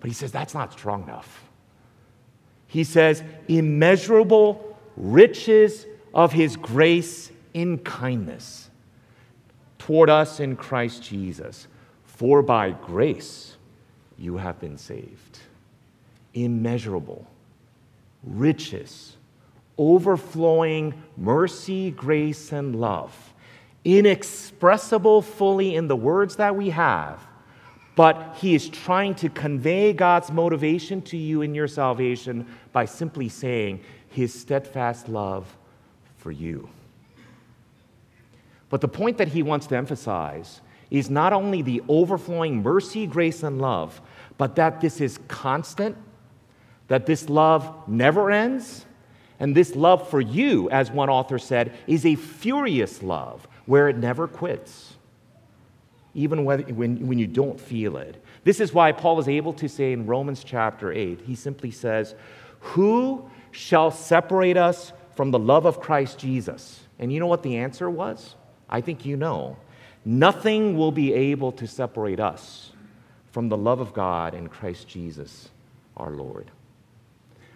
But 0.00 0.08
he 0.08 0.14
says, 0.14 0.30
that's 0.30 0.54
not 0.54 0.72
strong 0.72 1.02
enough. 1.04 1.44
He 2.66 2.84
says, 2.84 3.22
immeasurable 3.48 4.78
riches 4.96 5.86
of 6.14 6.32
his 6.32 6.56
grace 6.56 7.30
in 7.54 7.78
kindness 7.78 8.70
toward 9.78 10.10
us 10.10 10.40
in 10.40 10.56
Christ 10.56 11.02
Jesus. 11.02 11.68
For 12.16 12.42
by 12.42 12.70
grace 12.70 13.56
you 14.18 14.38
have 14.38 14.58
been 14.58 14.78
saved. 14.78 15.38
Immeasurable 16.32 17.26
riches, 18.24 19.16
overflowing 19.78 20.94
mercy, 21.16 21.90
grace, 21.90 22.52
and 22.52 22.74
love, 22.74 23.34
inexpressible 23.84 25.22
fully 25.22 25.76
in 25.76 25.88
the 25.88 25.96
words 25.96 26.36
that 26.36 26.56
we 26.56 26.70
have, 26.70 27.20
but 27.94 28.36
he 28.38 28.54
is 28.54 28.68
trying 28.68 29.14
to 29.16 29.28
convey 29.28 29.92
God's 29.92 30.32
motivation 30.32 31.00
to 31.02 31.16
you 31.16 31.42
in 31.42 31.54
your 31.54 31.68
salvation 31.68 32.46
by 32.72 32.86
simply 32.86 33.28
saying 33.28 33.80
his 34.08 34.32
steadfast 34.32 35.08
love 35.08 35.54
for 36.16 36.32
you. 36.32 36.68
But 38.70 38.80
the 38.80 38.88
point 38.88 39.18
that 39.18 39.28
he 39.28 39.42
wants 39.42 39.66
to 39.68 39.76
emphasize 39.76 40.60
is 40.90 41.10
not 41.10 41.32
only 41.32 41.62
the 41.62 41.82
overflowing 41.88 42.62
mercy, 42.62 43.06
grace, 43.06 43.42
and 43.42 43.60
love, 43.60 44.00
but 44.38 44.56
that 44.56 44.80
this 44.80 45.00
is 45.00 45.18
constant, 45.28 45.96
that 46.88 47.06
this 47.06 47.28
love 47.28 47.88
never 47.88 48.30
ends, 48.30 48.86
and 49.38 49.54
this 49.54 49.74
love 49.74 50.08
for 50.08 50.20
you, 50.20 50.70
as 50.70 50.90
one 50.90 51.10
author 51.10 51.38
said, 51.38 51.76
is 51.86 52.06
a 52.06 52.14
furious 52.14 53.02
love 53.02 53.46
where 53.66 53.88
it 53.88 53.96
never 53.96 54.26
quits, 54.26 54.94
even 56.14 56.44
when, 56.44 56.62
when 56.76 57.18
you 57.18 57.26
don't 57.26 57.60
feel 57.60 57.96
it. 57.96 58.22
This 58.44 58.60
is 58.60 58.72
why 58.72 58.92
Paul 58.92 59.18
is 59.18 59.28
able 59.28 59.52
to 59.54 59.68
say 59.68 59.92
in 59.92 60.06
Romans 60.06 60.44
chapter 60.44 60.92
8, 60.92 61.22
he 61.22 61.34
simply 61.34 61.70
says, 61.70 62.14
Who 62.60 63.28
shall 63.50 63.90
separate 63.90 64.56
us 64.56 64.92
from 65.16 65.30
the 65.30 65.38
love 65.38 65.66
of 65.66 65.80
Christ 65.80 66.18
Jesus? 66.18 66.80
And 66.98 67.12
you 67.12 67.20
know 67.20 67.26
what 67.26 67.42
the 67.42 67.56
answer 67.56 67.90
was? 67.90 68.36
I 68.68 68.80
think 68.80 69.04
you 69.04 69.16
know. 69.16 69.56
Nothing 70.08 70.76
will 70.76 70.92
be 70.92 71.12
able 71.12 71.50
to 71.50 71.66
separate 71.66 72.20
us 72.20 72.70
from 73.32 73.48
the 73.48 73.56
love 73.56 73.80
of 73.80 73.92
God 73.92 74.34
in 74.34 74.48
Christ 74.48 74.86
Jesus 74.86 75.50
our 75.96 76.12
Lord. 76.12 76.52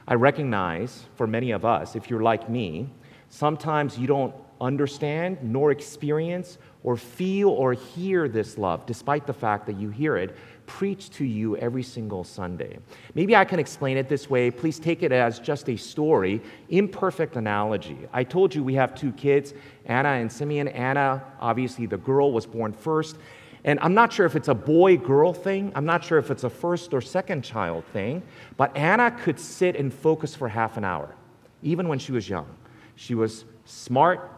I 0.09 0.15
recognize 0.15 1.05
for 1.15 1.29
many 1.29 1.53
of 1.53 1.65
us, 1.65 1.95
if 1.95 2.11
you're 2.11 2.25
like 2.25 2.51
me, 2.51 2.91
sometimes 3.29 3.97
you 3.97 4.09
don't 4.09 4.35
understand, 4.61 5.39
nor 5.43 5.71
experience, 5.71 6.59
or 6.83 6.97
feel 6.97 7.51
or 7.51 7.73
hear 7.73 8.29
this 8.29 8.59
love, 8.59 8.87
despite 8.87 9.27
the 9.27 9.33
fact 9.33 9.67
that 9.67 9.77
you 9.77 9.91
hear 9.91 10.17
it 10.17 10.37
preached 10.67 11.13
to 11.15 11.25
you 11.25 11.57
every 11.57 11.83
single 11.83 12.23
Sunday. 12.23 12.79
Maybe 13.15 13.35
I 13.35 13.45
can 13.45 13.59
explain 13.59 13.97
it 13.97 14.09
this 14.09 14.31
way. 14.31 14.53
Please 14.53 14.79
take 14.79 15.03
it 15.03 15.11
as 15.11 15.41
just 15.41 15.69
a 15.69 15.77
story, 15.77 16.41
imperfect 16.69 17.35
analogy. 17.35 17.99
I 18.13 18.23
told 18.23 18.55
you 18.55 18.63
we 18.63 18.75
have 18.75 18.95
two 18.95 19.11
kids, 19.13 19.53
Anna 19.87 20.11
and 20.11 20.31
Simeon. 20.31 20.69
Anna, 20.69 21.25
obviously, 21.41 21.87
the 21.87 21.97
girl 21.97 22.31
was 22.31 22.47
born 22.47 22.73
first. 22.73 23.17
And 23.65 23.81
I'm 23.81 23.95
not 23.95 24.13
sure 24.13 24.25
if 24.27 24.37
it's 24.37 24.49
a 24.49 24.55
boy 24.55 24.97
girl 24.97 25.35
thing. 25.35 25.73
I'm 25.75 25.85
not 25.85 26.05
sure 26.05 26.19
if 26.19 26.31
it's 26.31 26.45
a 26.45 26.51
first 26.51 26.95
or 26.95 27.01
second 27.01 27.43
child 27.43 27.85
thing. 27.87 28.23
But 28.57 28.75
Anna 28.77 29.11
could 29.11 29.41
sit 29.41 29.75
and 29.75 29.93
focus 29.93 30.37
for 30.37 30.49
half 30.49 30.77
an 30.77 30.85
hour, 30.85 31.15
even 31.63 31.89
when 31.89 31.99
she 31.99 32.13
was 32.13 32.29
young. 32.29 32.47
She 32.95 33.17
was 33.17 33.45
smart, 33.65 34.31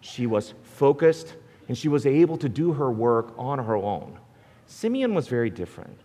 she 0.00 0.26
was 0.26 0.54
focused, 0.62 1.34
and 1.68 1.76
she 1.76 1.88
was 1.88 2.06
able 2.06 2.36
to 2.38 2.48
do 2.48 2.72
her 2.72 2.90
work 2.90 3.32
on 3.36 3.58
her 3.58 3.76
own. 3.76 4.18
Simeon 4.66 5.14
was 5.14 5.28
very 5.28 5.50
different. 5.50 5.98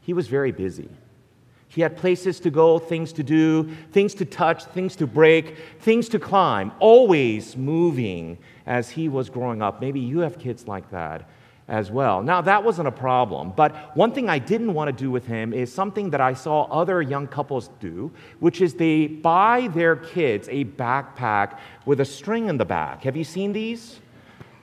He 0.00 0.12
was 0.12 0.28
very 0.28 0.52
busy. 0.52 0.90
He 1.68 1.80
had 1.80 1.96
places 1.96 2.38
to 2.40 2.50
go, 2.50 2.78
things 2.78 3.12
to 3.14 3.22
do, 3.22 3.68
things 3.90 4.14
to 4.14 4.24
touch, 4.24 4.64
things 4.64 4.94
to 4.96 5.06
break, 5.06 5.56
things 5.80 6.08
to 6.10 6.18
climb, 6.18 6.72
always 6.78 7.56
moving 7.56 8.38
as 8.66 8.90
he 8.90 9.08
was 9.08 9.28
growing 9.28 9.60
up. 9.60 9.80
Maybe 9.80 9.98
you 9.98 10.20
have 10.20 10.38
kids 10.38 10.68
like 10.68 10.90
that 10.90 11.28
as 11.66 11.90
well. 11.90 12.22
Now, 12.22 12.42
that 12.42 12.62
wasn't 12.62 12.88
a 12.88 12.92
problem, 12.92 13.52
but 13.56 13.96
one 13.96 14.12
thing 14.12 14.28
I 14.28 14.38
didn't 14.38 14.74
want 14.74 14.88
to 14.88 14.92
do 14.92 15.10
with 15.10 15.26
him 15.26 15.54
is 15.54 15.72
something 15.72 16.10
that 16.10 16.20
I 16.20 16.34
saw 16.34 16.64
other 16.64 17.00
young 17.00 17.26
couples 17.26 17.70
do, 17.80 18.12
which 18.40 18.60
is 18.60 18.74
they 18.74 19.06
buy 19.06 19.68
their 19.68 19.96
kids 19.96 20.46
a 20.50 20.64
backpack 20.64 21.58
with 21.86 22.00
a 22.00 22.04
string 22.04 22.48
in 22.48 22.58
the 22.58 22.66
back. 22.66 23.04
Have 23.04 23.16
you 23.16 23.24
seen 23.24 23.52
these? 23.52 24.00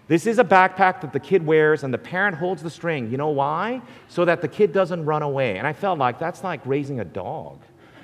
This 0.07 0.27
is 0.27 0.39
a 0.39 0.43
backpack 0.43 1.01
that 1.01 1.13
the 1.13 1.19
kid 1.19 1.45
wears, 1.45 1.83
and 1.83 1.93
the 1.93 1.97
parent 1.97 2.37
holds 2.37 2.61
the 2.61 2.69
string. 2.69 3.09
You 3.09 3.17
know 3.17 3.29
why? 3.29 3.81
So 4.07 4.25
that 4.25 4.41
the 4.41 4.47
kid 4.47 4.73
doesn't 4.73 5.05
run 5.05 5.23
away. 5.23 5.57
And 5.57 5.65
I 5.65 5.73
felt 5.73 5.97
like 5.97 6.19
that's 6.19 6.43
like 6.43 6.59
raising 6.65 6.99
a 6.99 7.05
dog. 7.05 7.61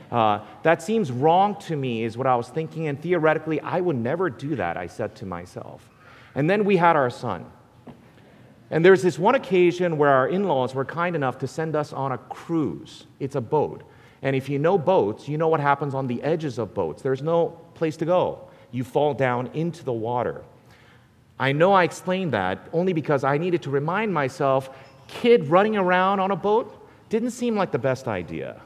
Uh, 0.10 0.40
that 0.64 0.82
seems 0.82 1.12
wrong 1.12 1.60
to 1.60 1.76
me, 1.76 2.04
is 2.04 2.18
what 2.18 2.26
I 2.26 2.36
was 2.36 2.48
thinking, 2.48 2.88
and 2.88 3.00
theoretically, 3.00 3.60
I 3.60 3.82
would 3.82 3.98
never 3.98 4.30
do 4.30 4.56
that, 4.56 4.78
I 4.78 4.88
said 4.88 5.16
to 5.18 5.26
myself. 5.26 5.88
And 6.34 6.50
then 6.50 6.64
we 6.64 6.78
had 6.78 6.96
our 6.96 7.10
son. 7.10 7.46
And 8.70 8.84
there's 8.84 9.02
this 9.02 9.18
one 9.18 9.36
occasion 9.36 9.98
where 9.98 10.10
our 10.10 10.28
in 10.28 10.44
laws 10.44 10.76
were 10.76 10.86
kind 10.86 11.16
enough 11.16 11.38
to 11.40 11.48
send 11.48 11.76
us 11.76 11.94
on 11.94 12.12
a 12.12 12.18
cruise. 12.18 13.06
It's 13.20 13.36
a 13.36 13.42
boat. 13.42 13.84
And 14.22 14.36
if 14.36 14.50
you 14.50 14.60
know 14.60 14.78
boats, 14.78 15.28
you 15.28 15.38
know 15.38 15.48
what 15.48 15.60
happens 15.60 15.94
on 15.94 16.08
the 16.08 16.22
edges 16.22 16.58
of 16.58 16.74
boats. 16.74 17.02
There's 17.02 17.22
no 17.22 17.60
place 17.76 17.96
to 17.98 18.06
go, 18.06 18.50
you 18.72 18.84
fall 18.84 19.14
down 19.14 19.48
into 19.54 19.84
the 19.84 19.94
water. 19.94 20.44
I 21.40 21.52
know 21.52 21.72
I 21.72 21.84
explained 21.84 22.34
that 22.34 22.68
only 22.74 22.94
because 22.94 23.24
I 23.24 23.38
needed 23.38 23.62
to 23.64 23.70
remind 23.70 24.14
myself 24.14 24.76
kid 25.08 25.48
running 25.48 25.78
around 25.78 26.20
on 26.20 26.32
a 26.32 26.36
boat 26.36 26.74
didn't 27.10 27.32
seem 27.32 27.56
like 27.56 27.72
the 27.72 27.80
best 27.80 28.08
idea. 28.08 28.62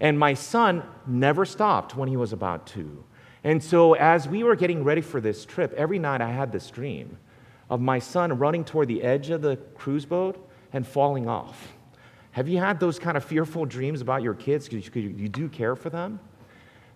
And 0.00 0.18
my 0.18 0.34
son 0.34 0.82
never 1.06 1.44
stopped 1.44 1.96
when 1.96 2.08
he 2.08 2.16
was 2.16 2.32
about 2.32 2.66
two. 2.66 3.04
And 3.44 3.62
so, 3.62 3.94
as 3.94 4.28
we 4.28 4.42
were 4.42 4.56
getting 4.56 4.84
ready 4.84 5.00
for 5.00 5.20
this 5.20 5.46
trip, 5.46 5.72
every 5.74 5.98
night 5.98 6.20
I 6.20 6.30
had 6.30 6.52
this 6.52 6.70
dream 6.70 7.16
of 7.70 7.80
my 7.80 7.98
son 7.98 8.38
running 8.38 8.64
toward 8.64 8.88
the 8.88 9.02
edge 9.02 9.30
of 9.30 9.42
the 9.42 9.56
cruise 9.74 10.04
boat 10.04 10.48
and 10.72 10.86
falling 10.86 11.28
off. 11.28 11.72
Have 12.32 12.48
you 12.48 12.58
had 12.58 12.78
those 12.78 12.98
kind 12.98 13.16
of 13.16 13.24
fearful 13.24 13.64
dreams 13.64 14.00
about 14.00 14.22
your 14.22 14.34
kids 14.34 14.68
because 14.68 14.86
you, 14.94 15.28
do 15.28 15.48
care 15.48 15.74
for 15.74 15.90
them? 15.90 16.20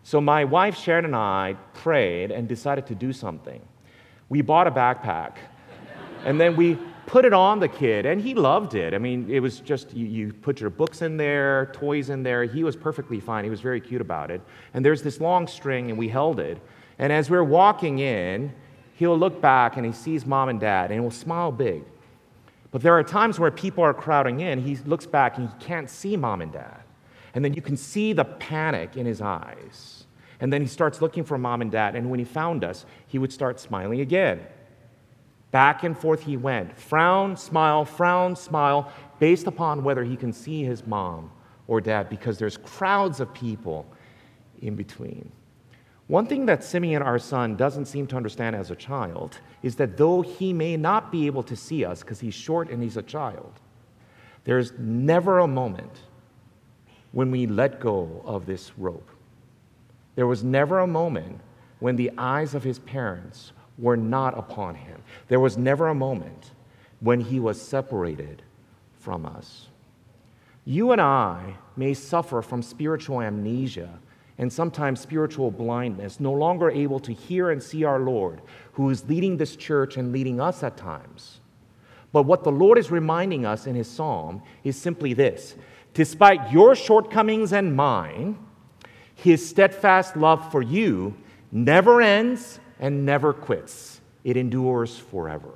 So, 0.05 0.21
my 0.21 0.45
wife 0.45 0.77
Sharon 0.77 1.05
and 1.05 1.17
I 1.17 1.57
prayed 1.75 2.31
and 2.31 2.49
decided 2.49 2.87
to 2.87 2.95
do 2.95 3.13
something. 3.13 3.61
We 4.29 4.41
bought 4.41 4.67
a 4.67 4.71
backpack, 4.71 5.37
and 6.25 6.41
then 6.41 6.57
we 6.57 6.79
put 7.07 7.25
it 7.25 7.33
on 7.33 7.61
the 7.61 7.69
kid, 7.69 8.07
and 8.07 8.21
he 8.21 8.35
loved 8.35 8.75
it. 8.75 8.95
I 8.95 8.99
mean, 8.99 9.29
it 9.29 9.41
was 9.41 9.61
just 9.61 9.93
you, 9.95 10.07
you, 10.07 10.33
put 10.33 10.61
your 10.61 10.71
books 10.71 11.03
in 11.03 11.17
there, 11.17 11.71
toys 11.73 12.11
in 12.11 12.23
there. 12.23 12.45
He 12.45 12.65
was 12.65 12.77
perfectly 12.77 13.21
fine. 13.21 13.45
He 13.45 13.51
was 13.51 13.61
very 13.61 13.81
cute 13.81 14.01
about 14.01 14.31
it. 14.31 14.41
And 14.75 14.85
there's 14.85 15.03
this 15.03 15.21
long 15.21 15.47
string, 15.47 15.91
and 15.91 15.99
we 15.99 16.09
held 16.09 16.41
it. 16.41 16.59
And 16.99 17.13
as 17.13 17.29
we're 17.29 17.45
walking 17.45 17.99
in, 17.99 18.53
he'll 19.03 19.19
look 19.19 19.41
back 19.41 19.77
and 19.77 19.85
he 19.85 19.93
sees 19.93 20.25
mom 20.25 20.49
and 20.49 20.61
dad 20.61 20.91
and 20.91 21.01
he'll 21.01 21.11
smile 21.11 21.51
big. 21.51 21.83
But 22.71 22.83
there 22.83 22.97
are 22.97 23.03
times 23.03 23.39
where 23.39 23.51
people 23.51 23.85
are 23.85 23.93
crowding 23.93 24.41
in, 24.41 24.61
he 24.61 24.77
looks 24.87 25.07
back 25.07 25.37
and 25.37 25.49
he 25.49 25.55
can't 25.65 25.91
see 25.91 26.17
mom 26.17 26.41
and 26.41 26.53
dad. 26.53 26.83
And 27.35 27.45
then 27.45 27.53
you 27.53 27.63
can 27.63 27.77
see 27.77 28.13
the 28.13 28.25
panic 28.25 28.97
in 28.97 29.05
his 29.05 29.21
eyes. 29.21 30.05
And 30.41 30.53
then 30.53 30.61
he 30.61 30.69
starts 30.69 31.03
looking 31.03 31.25
for 31.25 31.37
mom 31.37 31.63
and 31.63 31.71
dad. 31.71 31.97
And 31.97 32.11
when 32.11 32.19
he 32.19 32.25
found 32.25 32.65
us, 32.65 32.87
he 33.07 33.19
would 33.19 33.33
start 33.33 33.59
smiling 33.61 34.01
again. 34.01 34.41
Back 35.51 35.83
and 35.85 35.99
forth 35.99 36.23
he 36.23 36.37
went 36.37 36.77
frown, 36.77 37.37
smile, 37.37 37.85
frown, 37.85 38.37
smile, 38.37 38.91
based 39.19 39.47
upon 39.47 39.85
whether 39.85 40.05
he 40.05 40.17
can 40.17 40.33
see 40.33 40.65
his 40.65 40.87
mom 40.87 41.31
or 41.67 41.81
dad, 41.81 42.09
because 42.09 42.39
there's 42.39 42.57
crowds 42.57 43.21
of 43.21 43.33
people 43.35 43.87
in 44.61 44.75
between. 44.75 45.31
One 46.13 46.27
thing 46.27 46.45
that 46.45 46.63
Simeon, 46.63 47.01
our 47.01 47.19
son, 47.19 47.57
doesn't 47.57 47.87
seem 47.87 48.07
to 48.09 48.17
understand 48.17 48.55
as 48.55 48.71
a 48.71 48.77
child 48.77 49.39
is 49.63 49.77
that 49.77 49.97
though 49.97 50.21
he 50.21 50.53
may 50.53 50.77
not 50.77 51.11
be 51.11 51.25
able 51.27 51.43
to 51.45 51.57
see 51.57 51.87
us 51.87 52.03
because 52.03 52.21
he's 52.21 52.35
short 52.35 52.69
and 52.69 52.83
he's 52.83 52.99
a 52.99 53.03
child, 53.03 53.51
there's 54.45 54.75
never 54.79 55.39
a 55.39 55.47
moment 55.47 56.03
when 57.13 57.31
we 57.31 57.47
let 57.47 57.81
go 57.81 58.21
of 58.27 58.45
this 58.45 58.73
rope. 58.77 59.09
There 60.15 60.27
was 60.27 60.45
never 60.45 60.81
a 60.81 60.87
moment 60.87 61.41
when 61.81 61.97
the 61.97 62.11
eyes 62.19 62.55
of 62.55 62.63
his 62.63 62.79
parents 62.81 63.53
were 63.79 63.97
not 63.97 64.37
upon 64.37 64.75
him. 64.75 65.01
There 65.29 65.41
was 65.41 65.57
never 65.57 65.89
a 65.89 65.95
moment 65.95 66.51
when 67.01 67.23
he 67.23 67.41
was 67.41 67.59
separated 67.59 68.43
from 69.01 69.25
us. 69.25 69.69
You 70.67 70.93
and 70.93 71.01
I 71.01 71.57
may 71.75 71.95
suffer 71.95 72.43
from 72.43 72.61
spiritual 72.61 73.23
amnesia 73.23 73.99
and 74.39 74.53
sometimes 74.53 75.01
spiritual 75.01 75.51
blindness, 75.51 76.19
no 76.19 76.33
longer 76.33 76.71
able 76.71 77.01
to 77.01 77.13
hear 77.13 77.51
and 77.51 77.63
see 77.63 77.85
our 77.85 78.01
Lord, 78.01 78.41
who 78.73 78.91
is 78.91 79.09
leading 79.09 79.37
this 79.37 79.57
church 79.57 79.97
and 79.97 80.13
leading 80.13 80.41
us 80.41 80.63
at 80.63 80.77
times. 80.77 81.41
But 82.13 82.25
what 82.25 82.45
the 82.45 82.53
Lord 82.53 82.79
is 82.79 82.91
reminding 82.91 83.47
us 83.47 83.67
in 83.67 83.75
his 83.75 83.89
psalm 83.89 84.43
is 84.65 84.77
simply 84.77 85.15
this 85.15 85.55
Despite 85.95 86.51
your 86.51 86.75
shortcomings 86.75 87.53
and 87.53 87.77
mine, 87.77 88.39
his 89.15 89.47
steadfast 89.47 90.17
love 90.17 90.51
for 90.51 90.63
you 90.63 91.15
never 91.51 92.01
ends 92.01 92.59
and 92.81 93.05
never 93.05 93.33
quits, 93.33 94.01
it 94.25 94.37
endures 94.37 94.97
forever. 94.97 95.53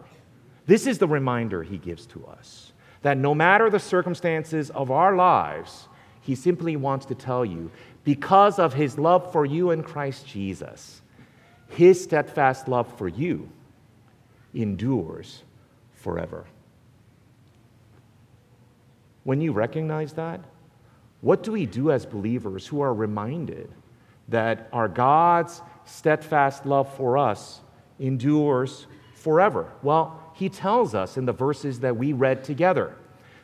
This 0.66 0.86
is 0.86 0.98
the 0.98 1.08
reminder 1.08 1.62
he 1.62 1.78
gives 1.78 2.06
to 2.06 2.24
us 2.26 2.72
that 3.02 3.16
no 3.16 3.34
matter 3.34 3.70
the 3.70 3.78
circumstances 3.78 4.70
of 4.70 4.90
our 4.90 5.14
lives, 5.14 5.88
he 6.20 6.34
simply 6.34 6.76
wants 6.76 7.06
to 7.06 7.14
tell 7.14 7.44
you 7.44 7.70
because 8.06 8.60
of 8.60 8.72
his 8.72 8.98
love 8.98 9.32
for 9.32 9.44
you 9.44 9.72
in 9.72 9.82
Christ 9.82 10.28
Jesus, 10.28 11.02
his 11.70 12.00
steadfast 12.00 12.68
love 12.68 12.86
for 12.96 13.08
you 13.08 13.50
endures 14.54 15.42
forever. 15.92 16.44
When 19.24 19.40
you 19.40 19.50
recognize 19.50 20.12
that, 20.12 20.40
what 21.20 21.42
do 21.42 21.50
we 21.50 21.66
do 21.66 21.90
as 21.90 22.06
believers 22.06 22.64
who 22.64 22.80
are 22.80 22.94
reminded 22.94 23.72
that 24.28 24.68
our 24.72 24.86
God's 24.86 25.60
steadfast 25.84 26.64
love 26.64 26.94
for 26.94 27.18
us 27.18 27.60
endures 27.98 28.86
forever? 29.14 29.72
Well, 29.82 30.30
he 30.32 30.48
tells 30.48 30.94
us 30.94 31.16
in 31.16 31.26
the 31.26 31.32
verses 31.32 31.80
that 31.80 31.96
we 31.96 32.12
read 32.12 32.44
together. 32.44 32.94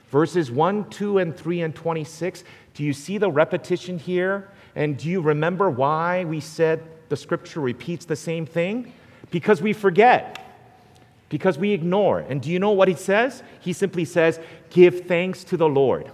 Verses 0.09 0.53
1, 0.53 0.89
2, 0.91 1.19
and 1.19 1.37
3, 1.37 1.63
and 1.63 1.75
26 1.75 2.45
do 2.75 2.85
you 2.85 2.93
see 2.93 3.19
the 3.19 3.31
repetition 3.31 3.99
here? 3.99 4.49
And 4.75 4.97
do 4.97 5.09
you 5.09 5.21
remember 5.21 5.69
why 5.71 6.25
we 6.25 6.41
said 6.41 6.83
the 7.09 7.17
scripture 7.17 7.61
repeats 7.61 8.05
the 8.05 8.17
same 8.17 8.47
thing? 8.47 8.93
Because 9.31 9.61
we 9.61 9.73
forget, 9.73 10.43
because 11.29 11.59
we 11.59 11.73
ignore. 11.73 12.21
And 12.21 12.41
do 12.41 12.51
you 12.51 12.59
know 12.59 12.71
what 12.71 12.89
he 12.89 12.95
says? 12.95 13.43
He 13.61 13.73
simply 13.73 14.05
says, 14.05 14.41
Give 14.71 15.07
thanks 15.07 15.45
to 15.45 15.57
the 15.57 15.69
Lord. 15.69 16.11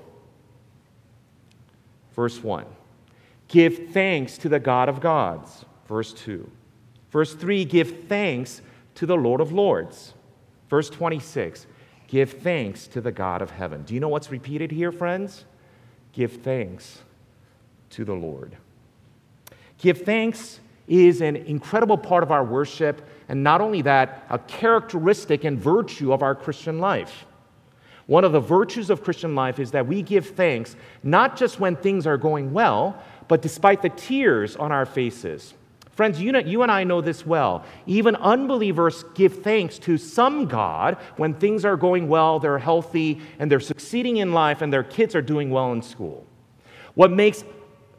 Verse 2.14 2.42
1. 2.42 2.66
Give 3.46 3.90
thanks 3.90 4.38
to 4.38 4.48
the 4.48 4.58
God 4.58 4.88
of 4.88 5.00
gods. 5.00 5.64
Verse 5.86 6.12
2. 6.12 6.50
Verse 7.10 7.34
3. 7.34 7.64
Give 7.64 8.06
thanks 8.08 8.60
to 8.96 9.06
the 9.06 9.16
Lord 9.16 9.40
of 9.40 9.52
lords. 9.52 10.14
Verse 10.68 10.90
26. 10.90 11.66
Give 12.08 12.30
thanks 12.30 12.88
to 12.88 13.00
the 13.00 13.12
God 13.12 13.40
of 13.40 13.52
heaven. 13.52 13.82
Do 13.82 13.94
you 13.94 14.00
know 14.00 14.08
what's 14.08 14.30
repeated 14.32 14.72
here, 14.72 14.90
friends? 14.90 15.44
Give 16.18 16.32
thanks 16.32 16.98
to 17.90 18.04
the 18.04 18.12
Lord. 18.12 18.56
Give 19.78 19.96
thanks 19.96 20.58
is 20.88 21.20
an 21.20 21.36
incredible 21.36 21.96
part 21.96 22.24
of 22.24 22.32
our 22.32 22.42
worship, 22.42 23.08
and 23.28 23.44
not 23.44 23.60
only 23.60 23.82
that, 23.82 24.26
a 24.28 24.36
characteristic 24.40 25.44
and 25.44 25.56
virtue 25.56 26.12
of 26.12 26.24
our 26.24 26.34
Christian 26.34 26.80
life. 26.80 27.24
One 28.06 28.24
of 28.24 28.32
the 28.32 28.40
virtues 28.40 28.90
of 28.90 29.04
Christian 29.04 29.36
life 29.36 29.60
is 29.60 29.70
that 29.70 29.86
we 29.86 30.02
give 30.02 30.30
thanks 30.30 30.74
not 31.04 31.36
just 31.36 31.60
when 31.60 31.76
things 31.76 32.04
are 32.04 32.16
going 32.16 32.52
well, 32.52 33.00
but 33.28 33.40
despite 33.40 33.80
the 33.80 33.90
tears 33.90 34.56
on 34.56 34.72
our 34.72 34.86
faces. 34.86 35.54
Friends, 35.98 36.20
you, 36.22 36.30
know, 36.30 36.38
you 36.38 36.62
and 36.62 36.70
I 36.70 36.84
know 36.84 37.00
this 37.00 37.26
well. 37.26 37.64
Even 37.84 38.14
unbelievers 38.14 39.04
give 39.16 39.42
thanks 39.42 39.80
to 39.80 39.98
some 39.98 40.46
God 40.46 40.96
when 41.16 41.34
things 41.34 41.64
are 41.64 41.76
going 41.76 42.06
well, 42.06 42.38
they're 42.38 42.60
healthy, 42.60 43.20
and 43.40 43.50
they're 43.50 43.58
succeeding 43.58 44.18
in 44.18 44.32
life, 44.32 44.62
and 44.62 44.72
their 44.72 44.84
kids 44.84 45.16
are 45.16 45.22
doing 45.22 45.50
well 45.50 45.72
in 45.72 45.82
school. 45.82 46.24
What 46.94 47.10
makes 47.10 47.42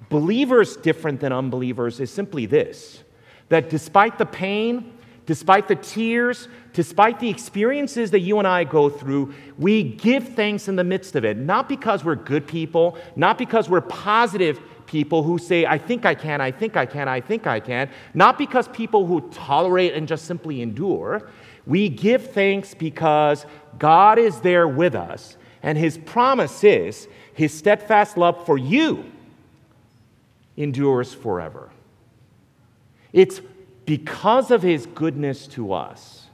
believers 0.08 0.78
different 0.78 1.20
than 1.20 1.34
unbelievers 1.34 2.00
is 2.00 2.10
simply 2.10 2.46
this 2.46 3.04
that 3.50 3.70
despite 3.70 4.18
the 4.18 4.26
pain, 4.26 4.94
despite 5.26 5.68
the 5.68 5.76
tears, 5.76 6.48
despite 6.72 7.20
the 7.20 7.30
experiences 7.30 8.12
that 8.12 8.22
you 8.22 8.40
and 8.40 8.48
I 8.48 8.64
go 8.64 8.90
through, 8.90 9.34
we 9.58 9.84
give 9.84 10.30
thanks 10.30 10.70
in 10.70 10.78
the 10.78 10.86
midst 10.86 11.18
of 11.18 11.26
it. 11.26 11.36
Not 11.36 11.68
because 11.68 12.06
we're 12.06 12.16
good 12.16 12.48
people, 12.48 12.98
not 13.18 13.38
because 13.38 13.68
we're 13.68 13.82
positive 13.82 14.62
people 14.90 15.22
who 15.22 15.38
say, 15.38 15.68
I 15.68 15.78
think 15.78 16.04
I 16.04 16.16
can, 16.16 16.42
I 16.42 16.50
think 16.50 16.76
I 16.76 16.88
can, 16.88 17.08
I 17.08 17.22
think 17.22 17.46
I 17.46 17.60
can, 17.60 17.92
not 18.16 18.40
because 18.40 18.68
people 18.70 19.06
who 19.06 19.22
tolerate 19.30 19.94
and 19.94 20.08
just 20.08 20.26
simply 20.26 20.64
endure. 20.64 21.30
We 21.68 21.90
give 21.90 22.32
thanks 22.32 22.74
because 22.74 23.46
God 23.78 24.18
is 24.18 24.42
there 24.42 24.68
with 24.68 24.96
us, 24.96 25.38
and 25.62 25.78
His 25.78 26.00
promise 26.00 26.64
is 26.64 27.08
His 27.34 27.54
steadfast 27.56 28.18
love 28.18 28.44
for 28.48 28.58
you 28.58 29.06
endures 30.58 31.14
forever. 31.14 31.70
It's 33.14 33.42
because 33.86 34.50
of 34.50 34.64
His 34.64 34.88
goodness 34.88 35.46
to 35.50 35.72
us, 35.72 36.26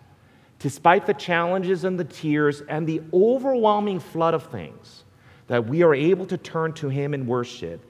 despite 0.60 1.06
the 1.06 1.13
challenges 1.13 1.84
and 1.84 2.00
the 2.00 2.06
tears 2.06 2.62
and 2.70 2.88
the 2.88 3.02
overwhelming 3.13 4.00
flood 4.00 4.34
of 4.34 4.44
things, 4.44 5.04
that 5.48 5.68
we 5.68 5.84
are 5.84 5.94
able 5.94 6.26
to 6.28 6.38
turn 6.38 6.72
to 6.76 6.88
Him 6.88 7.13
in 7.13 7.28
worship 7.28 7.86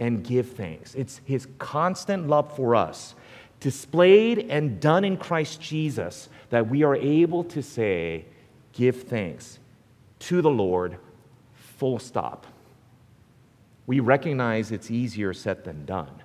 and 0.00 0.24
give 0.24 0.52
thanks. 0.52 0.94
It's 0.96 1.20
his 1.24 1.46
constant 1.58 2.26
love 2.26 2.56
for 2.56 2.74
us, 2.74 3.14
displayed 3.60 4.38
and 4.50 4.80
done 4.80 5.04
in 5.04 5.18
Christ 5.18 5.60
Jesus, 5.60 6.28
that 6.48 6.68
we 6.68 6.82
are 6.82 6.96
able 6.96 7.44
to 7.44 7.62
say, 7.62 8.24
Give 8.72 9.02
thanks 9.02 9.58
to 10.20 10.42
the 10.42 10.50
Lord, 10.50 10.96
full 11.54 11.98
stop. 11.98 12.46
We 13.86 14.00
recognize 14.00 14.72
it's 14.72 14.90
easier 14.90 15.34
said 15.34 15.64
than 15.64 15.84
done. 15.84 16.22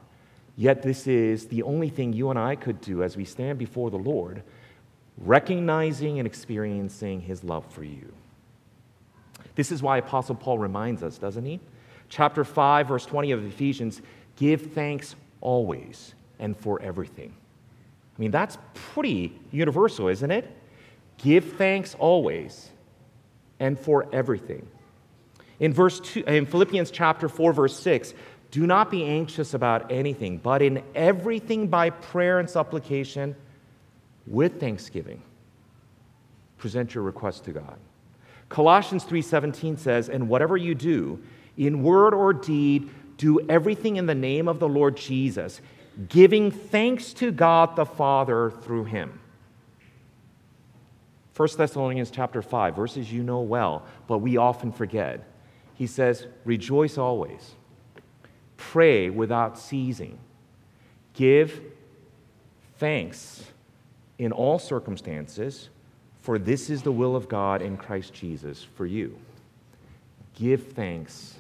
Yet, 0.56 0.82
this 0.82 1.06
is 1.06 1.48
the 1.48 1.64
only 1.64 1.90
thing 1.90 2.14
you 2.14 2.30
and 2.30 2.40
I 2.40 2.56
could 2.56 2.80
do 2.80 3.04
as 3.04 3.18
we 3.18 3.26
stand 3.26 3.60
before 3.60 3.90
the 3.90 3.98
Lord, 3.98 4.42
recognizing 5.18 6.20
and 6.20 6.26
experiencing 6.26 7.20
his 7.20 7.44
love 7.44 7.66
for 7.74 7.84
you. 7.84 8.14
This 9.56 9.72
is 9.72 9.82
why 9.82 9.98
Apostle 9.98 10.36
Paul 10.36 10.60
reminds 10.60 11.04
us, 11.04 11.18
doesn't 11.18 11.44
he? 11.44 11.60
Chapter 12.16 12.46
5, 12.46 12.88
verse 12.88 13.06
20 13.06 13.32
of 13.32 13.46
Ephesians 13.46 14.02
give 14.38 14.72
thanks 14.72 15.18
always 15.42 16.16
and 16.40 16.56
for 16.56 16.82
everything. 16.82 17.34
I 18.18 18.22
mean, 18.22 18.32
that's 18.32 18.58
pretty 18.74 19.38
universal, 19.52 20.08
isn't 20.08 20.32
it? 20.32 20.50
Give 21.18 21.44
thanks 21.44 21.94
always 22.00 22.70
and 23.60 23.78
for 23.78 24.08
everything. 24.14 24.66
In 25.60 25.74
verse 25.74 26.00
2, 26.00 26.24
in 26.24 26.46
Philippians 26.46 26.90
chapter 26.90 27.28
4 27.28 27.52
verse 27.52 27.78
6, 27.78 28.14
do 28.50 28.66
not 28.66 28.90
be 28.90 29.04
anxious 29.04 29.54
about 29.54 29.92
anything, 29.92 30.38
but 30.38 30.62
in 30.62 30.84
everything 30.96 31.68
by 31.68 31.90
prayer 31.90 32.40
and 32.40 32.50
supplication 32.50 33.36
with 34.26 34.58
thanksgiving 34.58 35.22
present 36.58 36.96
your 36.96 37.04
request 37.04 37.44
to 37.44 37.52
God. 37.52 37.78
Colossians 38.48 39.04
3:17 39.04 39.76
says, 39.76 40.08
"And 40.08 40.30
whatever 40.30 40.56
you 40.56 40.76
do, 40.76 41.20
in 41.58 41.84
word 41.84 42.14
or 42.14 42.34
deed, 42.34 42.90
do 43.18 43.40
everything 43.50 43.96
in 43.96 44.06
the 44.06 44.16
name 44.16 44.48
of 44.48 44.60
the 44.60 44.68
Lord 44.68 44.98
Jesus, 44.98 45.62
giving 46.10 46.52
thanks 46.52 47.14
to 47.14 47.32
God 47.32 47.76
the 47.76 47.86
Father 47.86 48.52
through 48.52 48.86
him. 48.86 49.20
1 51.36 51.50
Thessalonians 51.58 52.12
chapter 52.12 52.42
5, 52.42 52.76
verses 52.76 53.12
you 53.12 53.22
know 53.22 53.42
well, 53.42 53.86
but 54.08 54.20
we 54.20 54.38
often 54.38 54.72
forget. 54.72 55.28
He 55.74 55.88
says, 55.88 56.28
Rejoice 56.46 56.98
always, 56.98 57.56
pray 58.56 59.10
without 59.10 59.60
ceasing, 59.60 60.18
give 61.14 61.62
thanks 62.78 63.44
in 64.18 64.32
all 64.32 64.60
circumstances, 64.60 65.70
for 66.22 66.40
this 66.40 66.70
is 66.70 66.82
the 66.82 66.92
will 66.92 67.16
of 67.16 67.28
God 67.28 67.62
in 67.62 67.76
Christ 67.76 68.14
Jesus 68.14 68.64
for 68.64 68.86
you. 68.86 69.18
Give 70.36 70.66
thanks 70.66 71.35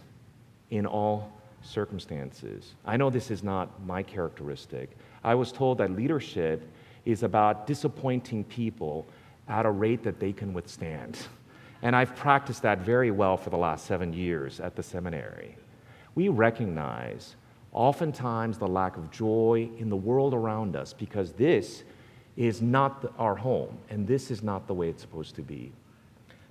in 0.75 0.85
all 0.85 1.31
circumstances. 1.61 2.75
I 2.85 2.97
know 2.97 3.09
this 3.09 3.31
is 3.31 3.43
not 3.43 3.85
my 3.85 4.03
characteristic. 4.03 4.91
I 5.23 5.35
was 5.35 5.51
told 5.51 5.79
that 5.79 5.91
leadership 5.91 6.69
is 7.05 7.23
about 7.23 7.67
disappointing 7.67 8.43
people 8.45 9.05
at 9.47 9.65
a 9.65 9.71
rate 9.71 10.03
that 10.03 10.19
they 10.19 10.33
can 10.33 10.53
withstand. 10.53 11.17
And 11.81 11.95
I've 11.95 12.15
practiced 12.15 12.61
that 12.63 12.79
very 12.79 13.11
well 13.11 13.37
for 13.37 13.49
the 13.49 13.57
last 13.57 13.85
seven 13.85 14.13
years 14.13 14.59
at 14.59 14.75
the 14.75 14.83
seminary. 14.83 15.55
We 16.15 16.29
recognize 16.29 17.35
oftentimes 17.71 18.57
the 18.57 18.67
lack 18.67 18.97
of 18.97 19.11
joy 19.11 19.69
in 19.77 19.89
the 19.89 19.95
world 19.95 20.33
around 20.33 20.75
us 20.75 20.93
because 20.93 21.33
this 21.33 21.83
is 22.37 22.61
not 22.61 23.13
our 23.17 23.35
home 23.35 23.77
and 23.89 24.07
this 24.07 24.31
is 24.31 24.41
not 24.41 24.67
the 24.67 24.73
way 24.73 24.89
it's 24.89 25.01
supposed 25.01 25.35
to 25.35 25.41
be. 25.41 25.71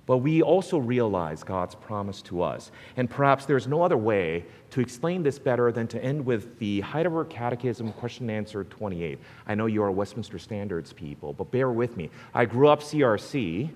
But 0.05 0.17
we 0.17 0.41
also 0.41 0.77
realize 0.77 1.43
God's 1.43 1.73
promise 1.73 2.21
to 2.23 2.43
us. 2.43 2.71
And 2.95 3.09
perhaps 3.09 3.45
there's 3.45 3.67
no 3.67 3.81
other 3.81 3.97
way 3.97 4.45
to 4.71 4.81
explain 4.81 5.23
this 5.23 5.39
better 5.39 5.71
than 5.71 5.87
to 5.87 6.03
end 6.03 6.25
with 6.25 6.59
the 6.59 6.81
Heidelberg 6.81 7.29
Catechism, 7.29 7.91
question 7.93 8.29
and 8.29 8.37
answer 8.37 8.63
28. 8.63 9.17
I 9.47 9.55
know 9.55 9.65
you 9.65 9.81
are 9.81 9.91
Westminster 9.91 10.37
Standards 10.37 10.93
people, 10.93 11.33
but 11.33 11.49
bear 11.51 11.71
with 11.71 11.97
me. 11.97 12.11
I 12.33 12.45
grew 12.45 12.67
up 12.67 12.81
CRC, 12.81 13.69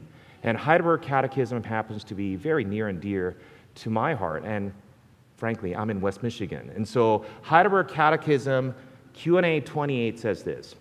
and 0.44 0.58
Heidelberg 0.58 1.02
Catechism 1.02 1.64
happens 1.64 2.04
to 2.06 2.16
be 2.16 2.36
very 2.36 2.64
near 2.64 2.90
and 2.90 3.02
dear 3.02 3.36
to 3.76 3.90
my 3.90 4.14
heart. 4.14 4.44
And 4.46 4.72
frankly, 5.38 5.76
I'm 5.76 5.90
in 5.90 6.00
West 6.00 6.22
Michigan. 6.22 6.72
And 6.76 6.88
so 6.88 7.26
Heidelberg 7.42 7.88
Catechism, 7.88 8.76
Q&A 9.14 9.62
28 9.62 10.20
says 10.20 10.44
this. 10.44 10.76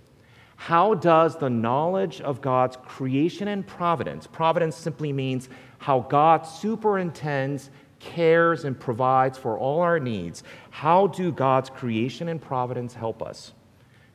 How 0.58 0.94
does 0.94 1.36
the 1.36 1.48
knowledge 1.48 2.20
of 2.20 2.42
God's 2.42 2.76
creation 2.84 3.46
and 3.46 3.64
providence, 3.64 4.26
providence 4.26 4.76
simply 4.76 5.12
means 5.12 5.48
how 5.78 6.00
God 6.00 6.42
superintends, 6.42 7.70
cares, 8.00 8.64
and 8.64 8.78
provides 8.78 9.38
for 9.38 9.56
all 9.56 9.80
our 9.80 10.00
needs, 10.00 10.42
how 10.70 11.06
do 11.06 11.30
God's 11.30 11.70
creation 11.70 12.28
and 12.28 12.42
providence 12.42 12.92
help 12.92 13.22
us? 13.22 13.52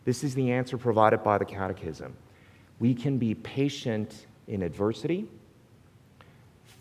This 0.04 0.22
is 0.22 0.36
the 0.36 0.52
answer 0.52 0.78
provided 0.78 1.24
by 1.24 1.38
the 1.38 1.46
Catechism. 1.46 2.14
We 2.78 2.94
can 2.94 3.18
be 3.18 3.34
patient 3.36 4.28
in 4.50 4.64
adversity, 4.64 5.30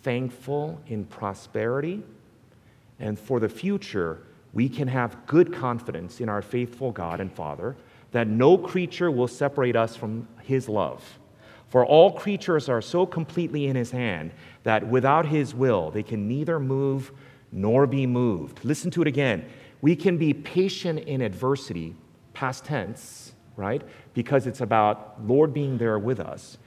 thankful 0.03 0.81
in 0.89 1.05
prosperity, 1.05 2.03
and 2.99 3.17
for 3.17 3.39
the 3.39 3.49
future, 3.49 4.23
we 4.53 4.69
can 4.69 4.89
have 4.89 5.25
good 5.27 5.55
confidence 5.55 6.21
in 6.21 6.29
our 6.29 6.43
faithful 6.43 6.91
God 6.91 7.21
and 7.21 7.33
Father 7.33 7.77
that 8.13 8.29
no 8.29 8.57
creature 8.57 9.11
will 9.11 9.29
separate 9.29 9.77
us 9.77 9.97
from 9.97 10.29
his 10.43 10.69
love. 10.69 11.19
For 11.69 11.85
all 11.85 12.13
creatures 12.13 12.69
are 12.69 12.83
so 12.83 13.07
completely 13.07 13.67
in 13.67 13.77
his 13.77 13.91
hand 13.91 14.33
that 14.63 14.87
without 14.87 15.27
his 15.27 15.55
will 15.55 15.91
they 15.91 16.03
can 16.03 16.29
neither 16.29 16.61
move 16.61 17.13
nor 17.51 17.87
be 17.87 18.07
moved. 18.07 18.65
Listen 18.65 18.91
to 18.93 19.03
it 19.03 19.09
again. 19.09 19.47
We 19.81 19.97
can 19.97 20.19
be 20.19 20.33
patient 20.35 21.01
in 21.01 21.21
adversity, 21.23 21.97
past 22.35 22.65
tense, 22.65 23.33
right? 23.57 23.83
Because 24.15 24.47
it's 24.47 24.61
about 24.61 25.27
Lord 25.27 25.53
being 25.53 25.79
there 25.79 25.99
with 25.99 26.21
us. 26.21 26.59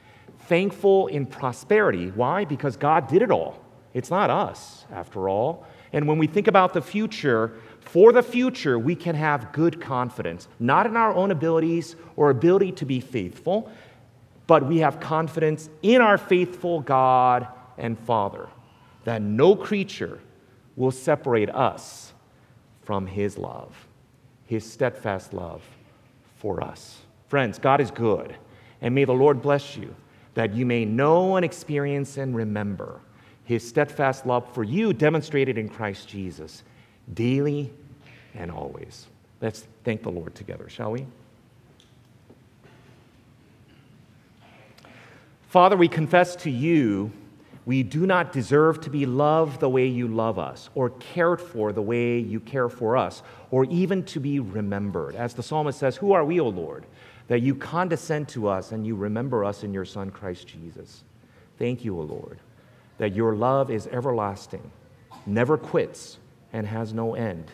Thankful 0.47 1.07
in 1.07 1.25
prosperity. 1.25 2.11
Why? 2.11 2.45
Because 2.45 2.75
God 2.75 3.07
did 3.07 3.21
it 3.21 3.31
all. 3.31 3.63
It's 3.93 4.09
not 4.09 4.29
us, 4.29 4.85
after 4.91 5.29
all. 5.29 5.65
And 5.93 6.07
when 6.07 6.17
we 6.17 6.27
think 6.27 6.47
about 6.47 6.73
the 6.73 6.81
future, 6.81 7.53
for 7.95 8.11
the 8.11 8.21
future, 8.21 8.77
we 8.77 8.93
can 8.93 9.15
have 9.15 9.53
good 9.53 9.79
confidence, 9.79 10.49
not 10.59 10.85
in 10.85 10.97
our 10.97 11.13
own 11.13 11.31
abilities 11.31 11.95
or 12.17 12.29
ability 12.29 12.73
to 12.73 12.85
be 12.85 12.99
faithful, 12.99 13.71
but 14.47 14.67
we 14.67 14.79
have 14.79 14.99
confidence 14.99 15.69
in 15.81 16.01
our 16.01 16.17
faithful 16.17 16.81
God 16.81 17.47
and 17.77 17.97
Father 17.97 18.49
that 19.05 19.21
no 19.21 19.55
creature 19.55 20.19
will 20.75 20.91
separate 20.91 21.49
us 21.49 22.11
from 22.83 23.07
His 23.07 23.37
love, 23.37 23.73
His 24.45 24.69
steadfast 24.69 25.33
love 25.33 25.63
for 26.35 26.61
us. 26.61 26.97
Friends, 27.29 27.59
God 27.59 27.79
is 27.79 27.91
good, 27.91 28.35
and 28.81 28.93
may 28.93 29.05
the 29.05 29.13
Lord 29.13 29.41
bless 29.41 29.77
you 29.77 29.95
that 30.33 30.53
you 30.53 30.65
may 30.65 30.83
know 30.83 31.37
and 31.37 31.45
experience 31.45 32.17
and 32.17 32.35
remember 32.35 32.99
His 33.45 33.65
steadfast 33.65 34.25
love 34.25 34.53
for 34.53 34.65
you 34.65 34.91
demonstrated 34.91 35.57
in 35.57 35.69
Christ 35.69 36.09
Jesus 36.09 36.63
daily 37.13 37.71
and 38.35 38.51
always. 38.51 39.07
Let's 39.41 39.67
thank 39.83 40.03
the 40.03 40.11
Lord 40.11 40.35
together, 40.35 40.69
shall 40.69 40.91
we? 40.91 41.05
Father, 45.47 45.77
we 45.77 45.87
confess 45.87 46.35
to 46.37 46.51
you 46.51 47.11
We 47.65 47.81
do 47.81 48.05
not 48.05 48.31
deserve 48.31 48.79
to 48.81 48.91
be 48.91 49.07
loved 49.07 49.59
the 49.59 49.69
way 49.69 49.87
you 49.87 50.07
love 50.07 50.37
us, 50.37 50.69
or 50.75 50.91
cared 50.91 51.41
for 51.41 51.73
the 51.73 51.81
way 51.81 52.19
you 52.19 52.39
care 52.39 52.69
for 52.69 52.95
us, 52.95 53.23
or 53.49 53.65
even 53.65 54.03
to 54.05 54.19
be 54.19 54.39
remembered. 54.39 55.15
As 55.15 55.33
the 55.33 55.41
psalmist 55.41 55.79
says, 55.79 55.95
Who 55.97 56.11
are 56.11 56.23
we, 56.23 56.39
O 56.39 56.47
Lord, 56.47 56.85
that 57.27 57.41
you 57.41 57.55
condescend 57.55 58.29
to 58.29 58.47
us 58.47 58.71
and 58.71 58.85
you 58.85 58.95
remember 58.95 59.43
us 59.43 59.63
in 59.63 59.73
your 59.73 59.85
Son, 59.85 60.11
Christ 60.11 60.47
Jesus? 60.47 61.03
Thank 61.57 61.83
you, 61.83 61.99
O 61.99 62.03
Lord, 62.03 62.37
that 62.99 63.15
your 63.15 63.35
love 63.35 63.71
is 63.71 63.87
everlasting, 63.87 64.71
never 65.25 65.57
quits, 65.57 66.19
and 66.53 66.67
has 66.67 66.93
no 66.93 67.15
end. 67.15 67.49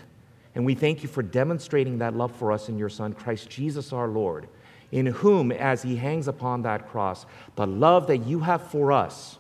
And 0.56 0.66
we 0.66 0.76
thank 0.76 1.02
you 1.02 1.10
for 1.10 1.24
demonstrating 1.24 2.00
that 2.00 2.16
love 2.16 2.36
for 2.36 2.52
us 2.52 2.68
in 2.68 2.78
your 2.78 2.90
Son, 2.90 3.14
Christ 3.14 3.50
Jesus 3.50 3.94
our 3.94 4.08
Lord, 4.08 4.48
in 4.92 5.06
whom, 5.06 5.52
as 5.52 5.82
he 5.82 5.96
hangs 5.96 6.28
upon 6.28 6.64
that 6.64 6.90
cross, 6.90 7.26
the 7.56 7.66
love 7.66 8.08
that 8.08 8.26
you 8.26 8.40
have 8.42 8.70
for 8.70 8.92
us 8.92 9.38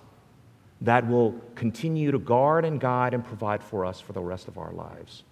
that 0.79 1.07
will 1.07 1.33
continue 1.55 2.11
to 2.11 2.19
guard 2.19 2.65
and 2.65 2.79
guide 2.79 3.13
and 3.13 3.23
provide 3.23 3.61
for 3.61 3.85
us 3.85 3.99
for 3.99 4.13
the 4.13 4.21
rest 4.21 4.47
of 4.47 4.57
our 4.57 4.71
lives. 4.71 5.23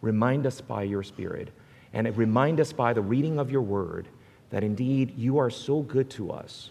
Remind 0.00 0.46
us 0.46 0.60
by 0.60 0.84
your 0.84 1.02
Spirit, 1.02 1.50
and 1.92 2.16
remind 2.16 2.60
us 2.60 2.72
by 2.72 2.92
the 2.92 3.02
reading 3.02 3.38
of 3.38 3.50
your 3.50 3.62
word 3.62 4.08
that 4.50 4.62
indeed 4.62 5.14
you 5.16 5.38
are 5.38 5.50
so 5.50 5.82
good 5.82 6.08
to 6.10 6.30
us, 6.30 6.70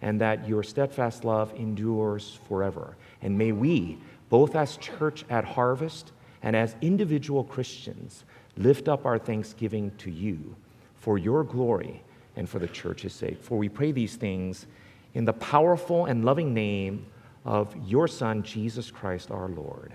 and 0.00 0.20
that 0.20 0.48
your 0.48 0.62
steadfast 0.62 1.24
love 1.24 1.52
endures 1.56 2.38
forever. 2.48 2.96
And 3.20 3.36
may 3.36 3.52
we, 3.52 3.98
both 4.28 4.56
as 4.56 4.76
church 4.76 5.24
at 5.28 5.44
Harvest 5.44 6.12
and 6.42 6.54
as 6.54 6.76
individual 6.80 7.44
Christians, 7.44 8.24
lift 8.56 8.88
up 8.88 9.06
our 9.06 9.18
thanksgiving 9.18 9.92
to 9.98 10.10
you 10.10 10.56
for 10.96 11.18
your 11.18 11.44
glory 11.44 12.02
and 12.36 12.48
for 12.48 12.58
the 12.58 12.68
church's 12.68 13.12
sake. 13.12 13.42
For 13.42 13.58
we 13.58 13.68
pray 13.68 13.92
these 13.92 14.16
things 14.16 14.66
in 15.14 15.24
the 15.24 15.32
powerful 15.32 16.06
and 16.06 16.24
loving 16.24 16.54
name 16.54 17.06
of 17.44 17.74
your 17.86 18.08
Son, 18.08 18.42
Jesus 18.42 18.90
Christ 18.90 19.30
our 19.30 19.48
Lord. 19.48 19.92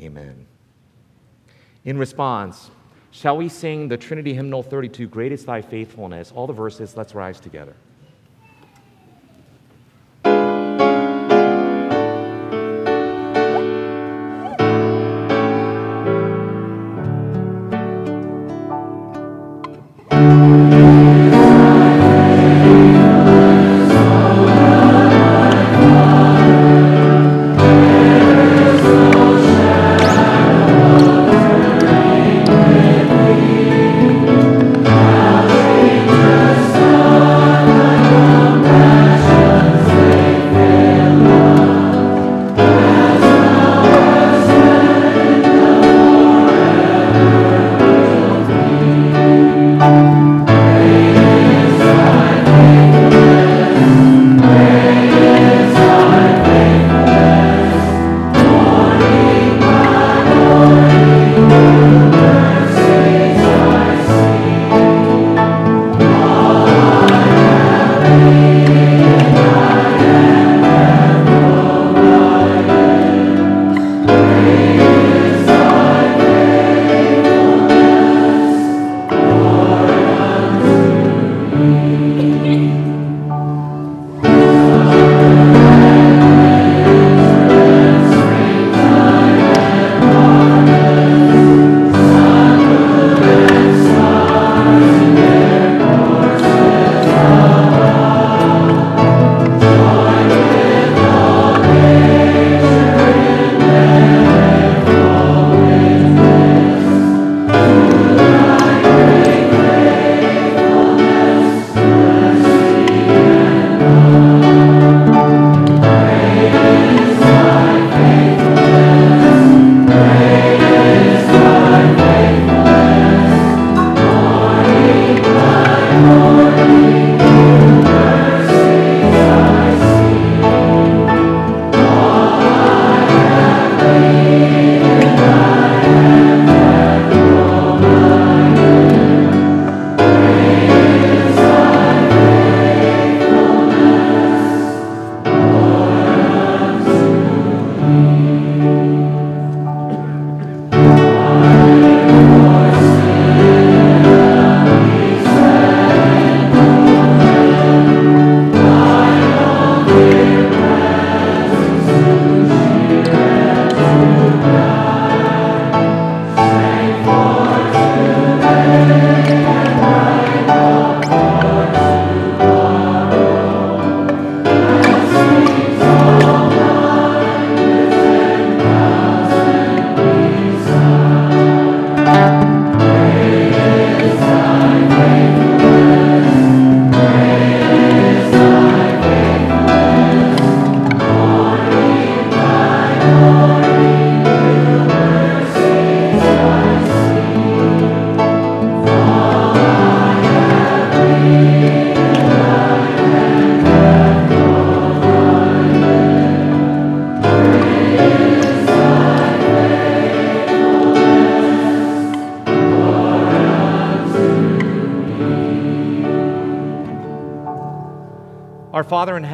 Amen. 0.00 0.46
In 1.84 1.96
response, 1.96 2.70
shall 3.10 3.36
we 3.36 3.48
sing 3.48 3.88
the 3.88 3.96
Trinity 3.96 4.34
Hymnal 4.34 4.62
32, 4.62 5.06
Great 5.08 5.32
is 5.32 5.44
Thy 5.44 5.62
Faithfulness? 5.62 6.32
All 6.34 6.46
the 6.46 6.52
verses, 6.52 6.96
let's 6.96 7.14
rise 7.14 7.40
together. 7.40 7.74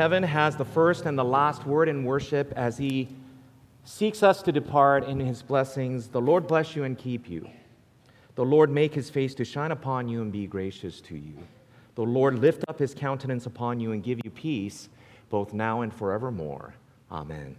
Heaven 0.04 0.22
has 0.22 0.54
the 0.54 0.64
first 0.66 1.06
and 1.06 1.18
the 1.18 1.24
last 1.24 1.64
word 1.64 1.88
in 1.88 2.04
worship 2.04 2.52
as 2.56 2.76
he 2.76 3.08
seeks 3.84 4.22
us 4.22 4.42
to 4.42 4.52
depart 4.52 5.08
in 5.08 5.18
his 5.18 5.40
blessings. 5.40 6.08
The 6.08 6.20
Lord 6.20 6.46
bless 6.46 6.76
you 6.76 6.84
and 6.84 6.98
keep 6.98 7.26
you. 7.26 7.48
The 8.34 8.44
Lord 8.44 8.68
make 8.68 8.92
his 8.92 9.08
face 9.08 9.34
to 9.36 9.46
shine 9.46 9.72
upon 9.72 10.06
you 10.06 10.20
and 10.20 10.30
be 10.30 10.46
gracious 10.46 11.00
to 11.08 11.16
you. 11.16 11.38
The 11.94 12.02
Lord 12.02 12.38
lift 12.38 12.66
up 12.68 12.78
his 12.78 12.94
countenance 12.94 13.46
upon 13.46 13.80
you 13.80 13.92
and 13.92 14.04
give 14.04 14.20
you 14.22 14.30
peace, 14.30 14.90
both 15.30 15.54
now 15.54 15.80
and 15.80 15.90
forevermore. 15.90 16.74
Amen. 17.10 17.56